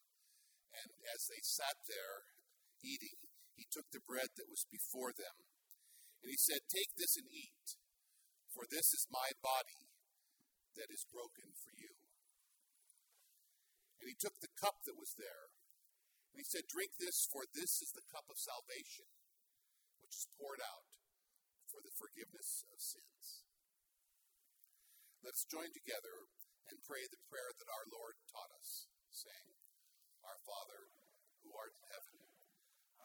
And 0.77 0.93
as 1.09 1.25
they 1.25 1.41
sat 1.41 1.81
there 1.89 2.29
eating, 2.85 3.30
he 3.61 3.69
took 3.69 3.93
the 3.93 4.01
bread 4.01 4.33
that 4.41 4.49
was 4.49 4.65
before 4.73 5.13
them, 5.13 5.45
and 6.25 6.33
he 6.33 6.41
said, 6.41 6.65
Take 6.73 6.97
this 6.97 7.21
and 7.21 7.29
eat, 7.29 7.77
for 8.49 8.65
this 8.65 8.97
is 8.97 9.13
my 9.13 9.37
body 9.45 9.85
that 10.81 10.89
is 10.89 11.05
broken 11.05 11.53
for 11.61 11.69
you. 11.77 11.93
And 14.01 14.09
he 14.09 14.17
took 14.17 14.41
the 14.41 14.57
cup 14.57 14.81
that 14.89 14.97
was 14.97 15.13
there, 15.21 15.53
and 16.33 16.41
he 16.41 16.49
said, 16.49 16.73
Drink 16.73 16.97
this, 16.97 17.29
for 17.29 17.45
this 17.53 17.85
is 17.85 17.93
the 17.93 18.09
cup 18.09 18.33
of 18.33 18.41
salvation, 18.41 19.13
which 20.01 20.17
is 20.17 20.33
poured 20.41 20.65
out 20.65 20.97
for 21.69 21.85
the 21.85 21.93
forgiveness 21.93 22.65
of 22.73 22.81
sins. 22.81 23.45
Let 25.21 25.37
us 25.37 25.45
join 25.45 25.69
together 25.77 26.33
and 26.73 26.81
pray 26.89 27.05
the 27.05 27.21
prayer 27.29 27.53
that 27.53 27.69
our 27.69 27.85
Lord 27.93 28.17
taught 28.25 28.57
us, 28.57 28.89
saying, 29.13 29.53
Our 30.25 30.41
Father, 30.49 30.97
who 31.45 31.53
art 31.53 31.77
in 31.77 31.85
heaven, 31.93 32.30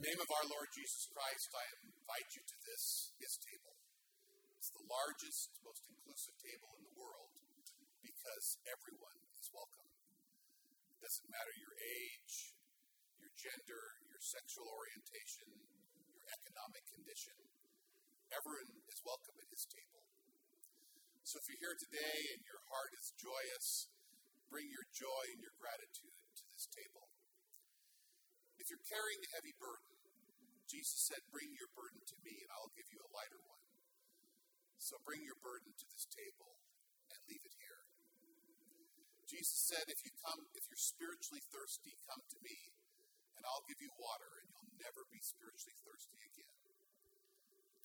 The 0.00 0.08
name 0.16 0.24
of 0.24 0.32
our 0.32 0.48
Lord 0.48 0.72
Jesus 0.72 1.12
Christ, 1.12 1.52
I 1.52 1.64
invite 1.84 2.32
you 2.32 2.40
to 2.40 2.56
this, 2.64 3.12
his 3.20 3.36
table. 3.36 3.76
It's 4.56 4.72
the 4.72 4.88
largest, 4.88 5.52
most 5.60 5.84
inclusive 5.92 6.40
table 6.40 6.72
in 6.80 6.88
the 6.88 6.96
world 6.96 7.36
because 8.00 8.56
everyone 8.64 9.20
is 9.36 9.52
welcome. 9.52 9.92
It 10.96 11.04
doesn't 11.04 11.28
matter 11.28 11.52
your 11.52 11.76
age, 11.76 12.56
your 13.20 13.28
gender, 13.36 14.00
your 14.08 14.24
sexual 14.24 14.72
orientation, 14.72 15.52
your 16.08 16.24
economic 16.32 16.88
condition. 16.96 17.36
Everyone 18.32 18.80
is 18.88 19.04
welcome 19.04 19.36
at 19.36 19.52
his 19.52 19.68
table. 19.68 20.00
So 21.28 21.36
if 21.36 21.44
you're 21.44 21.60
here 21.60 21.76
today 21.76 22.40
and 22.40 22.40
your 22.48 22.64
heart 22.72 22.96
is 22.96 23.12
joyous, 23.20 23.92
bring 24.48 24.64
your 24.72 24.88
joy 24.96 25.24
and 25.36 25.44
your 25.44 25.52
gratitude 25.60 26.16
to 26.40 26.42
this 26.56 26.72
table. 26.72 27.04
If 28.56 28.72
you're 28.72 28.88
carrying 28.88 29.20
a 29.24 29.30
heavy 29.36 29.52
burden, 29.60 29.89
Jesus 30.70 31.10
said, 31.10 31.18
Bring 31.34 31.50
your 31.58 31.66
burden 31.74 31.98
to 32.06 32.16
me, 32.22 32.46
and 32.46 32.50
I'll 32.54 32.70
give 32.70 32.86
you 32.94 33.02
a 33.02 33.10
lighter 33.10 33.42
one. 33.42 33.58
So 34.78 35.02
bring 35.02 35.26
your 35.26 35.36
burden 35.42 35.74
to 35.74 35.86
this 35.90 36.06
table 36.06 36.62
and 37.10 37.18
leave 37.26 37.42
it 37.42 37.58
here. 37.58 37.82
Jesus 39.26 39.58
said, 39.66 39.90
If 39.90 40.06
you 40.06 40.14
come, 40.22 40.46
if 40.54 40.70
you're 40.70 40.78
spiritually 40.78 41.42
thirsty, 41.50 41.98
come 42.06 42.22
to 42.30 42.38
me, 42.46 42.70
and 43.34 43.42
I'll 43.42 43.66
give 43.66 43.82
you 43.82 43.90
water, 43.98 44.30
and 44.38 44.46
you'll 44.54 44.78
never 44.78 45.02
be 45.10 45.18
spiritually 45.18 45.74
thirsty 45.82 46.22
again. 46.22 46.54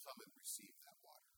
Come 0.06 0.22
and 0.22 0.30
receive 0.38 0.78
that 0.86 1.02
water. 1.02 1.35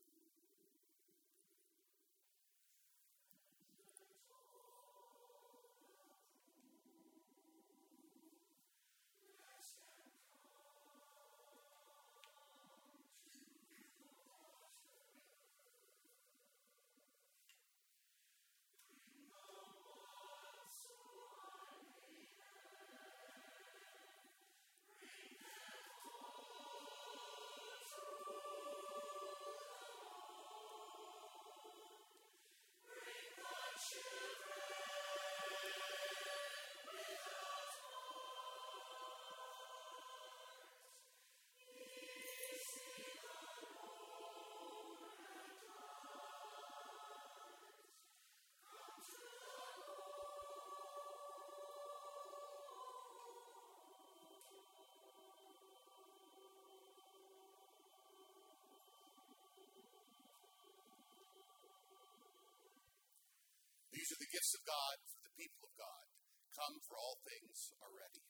Grace 64.48 64.64
of 64.64 64.64
God 64.64 64.95
for 65.12 65.20
the 65.28 65.36
people 65.36 65.68
of 65.68 65.76
God. 65.76 66.08
Come, 66.56 66.80
for 66.80 66.95
all 66.95 67.20
things 67.28 67.76
are 67.84 67.91
ready. 67.91 68.26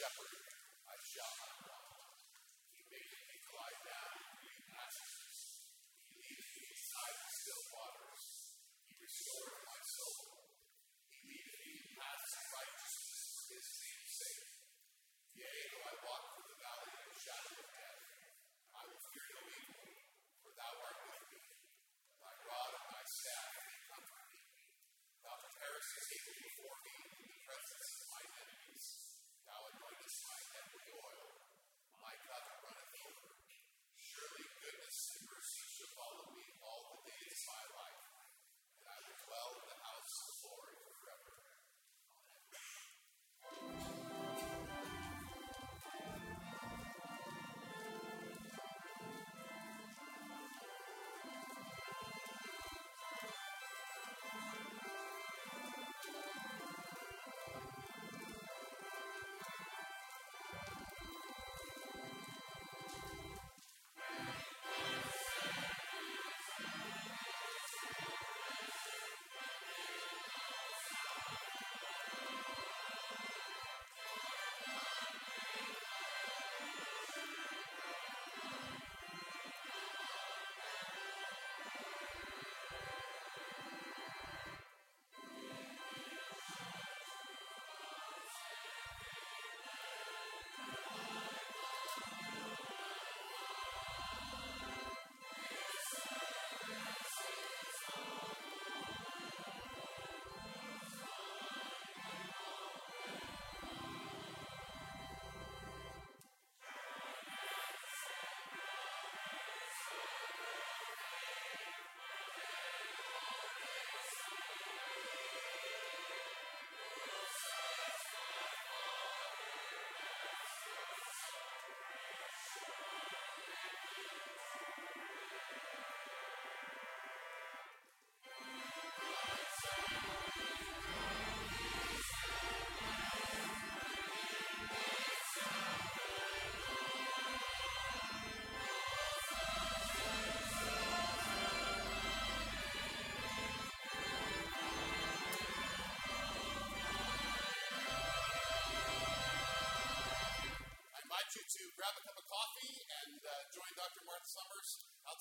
Shepherd, 0.00 0.39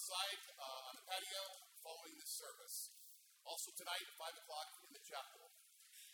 outside 0.10 0.42
uh, 0.58 0.90
on 0.90 0.94
the 0.98 1.06
patio 1.06 1.44
following 1.86 2.18
this 2.18 2.34
service. 2.34 2.98
Also 3.46 3.70
tonight, 3.78 4.10
5 4.18 4.42
o'clock 4.42 4.70
in 4.82 4.90
the 4.90 5.06
chapel. 5.06 5.54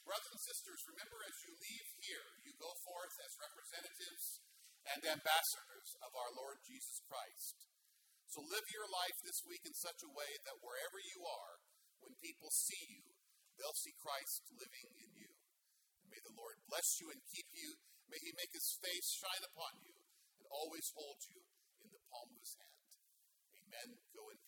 Brothers 0.03 0.35
and 0.35 0.43
sisters, 0.43 0.83
remember 0.91 1.15
as 1.23 1.39
you 1.47 1.55
leave 1.55 1.87
here, 2.03 2.27
you 2.43 2.51
go 2.59 2.75
forth 2.83 3.15
as 3.23 3.39
representatives 3.39 4.43
and 4.91 4.99
ambassadors 5.15 5.95
of 6.03 6.11
our 6.11 6.27
Lord 6.35 6.59
Jesus 6.67 6.99
Christ. 7.07 7.71
So 8.27 8.43
live 8.43 8.67
your 8.75 8.83
life 8.91 9.15
this 9.23 9.39
week 9.47 9.63
in 9.63 9.71
such 9.71 10.03
a 10.03 10.11
way 10.11 10.43
that 10.43 10.59
wherever 10.59 10.99
you 10.99 11.23
are, 11.23 11.63
when 12.03 12.19
people 12.19 12.51
see 12.51 12.99
you, 12.99 13.15
they'll 13.55 13.79
see 13.79 13.95
Christ 13.95 14.43
living 14.59 14.91
in 14.99 15.15
you. 15.15 15.31
May 16.11 16.19
the 16.19 16.35
Lord 16.35 16.59
bless 16.67 16.99
you 16.99 17.15
and 17.15 17.31
keep 17.31 17.47
you. 17.55 17.79
May 18.11 18.19
he 18.19 18.35
make 18.35 18.51
his 18.51 18.75
face 18.75 19.15
shine 19.15 19.47
upon 19.47 19.79
you 19.87 19.95
and 20.35 20.51
always 20.51 20.91
hold 20.91 21.23
you 21.31 21.47
in 21.79 21.87
the 21.95 22.03
palm 22.11 22.35
of 22.35 22.43
his 22.43 22.59
hand 22.59 22.74
and 23.83 23.91
go 24.15 24.23
and 24.31 24.44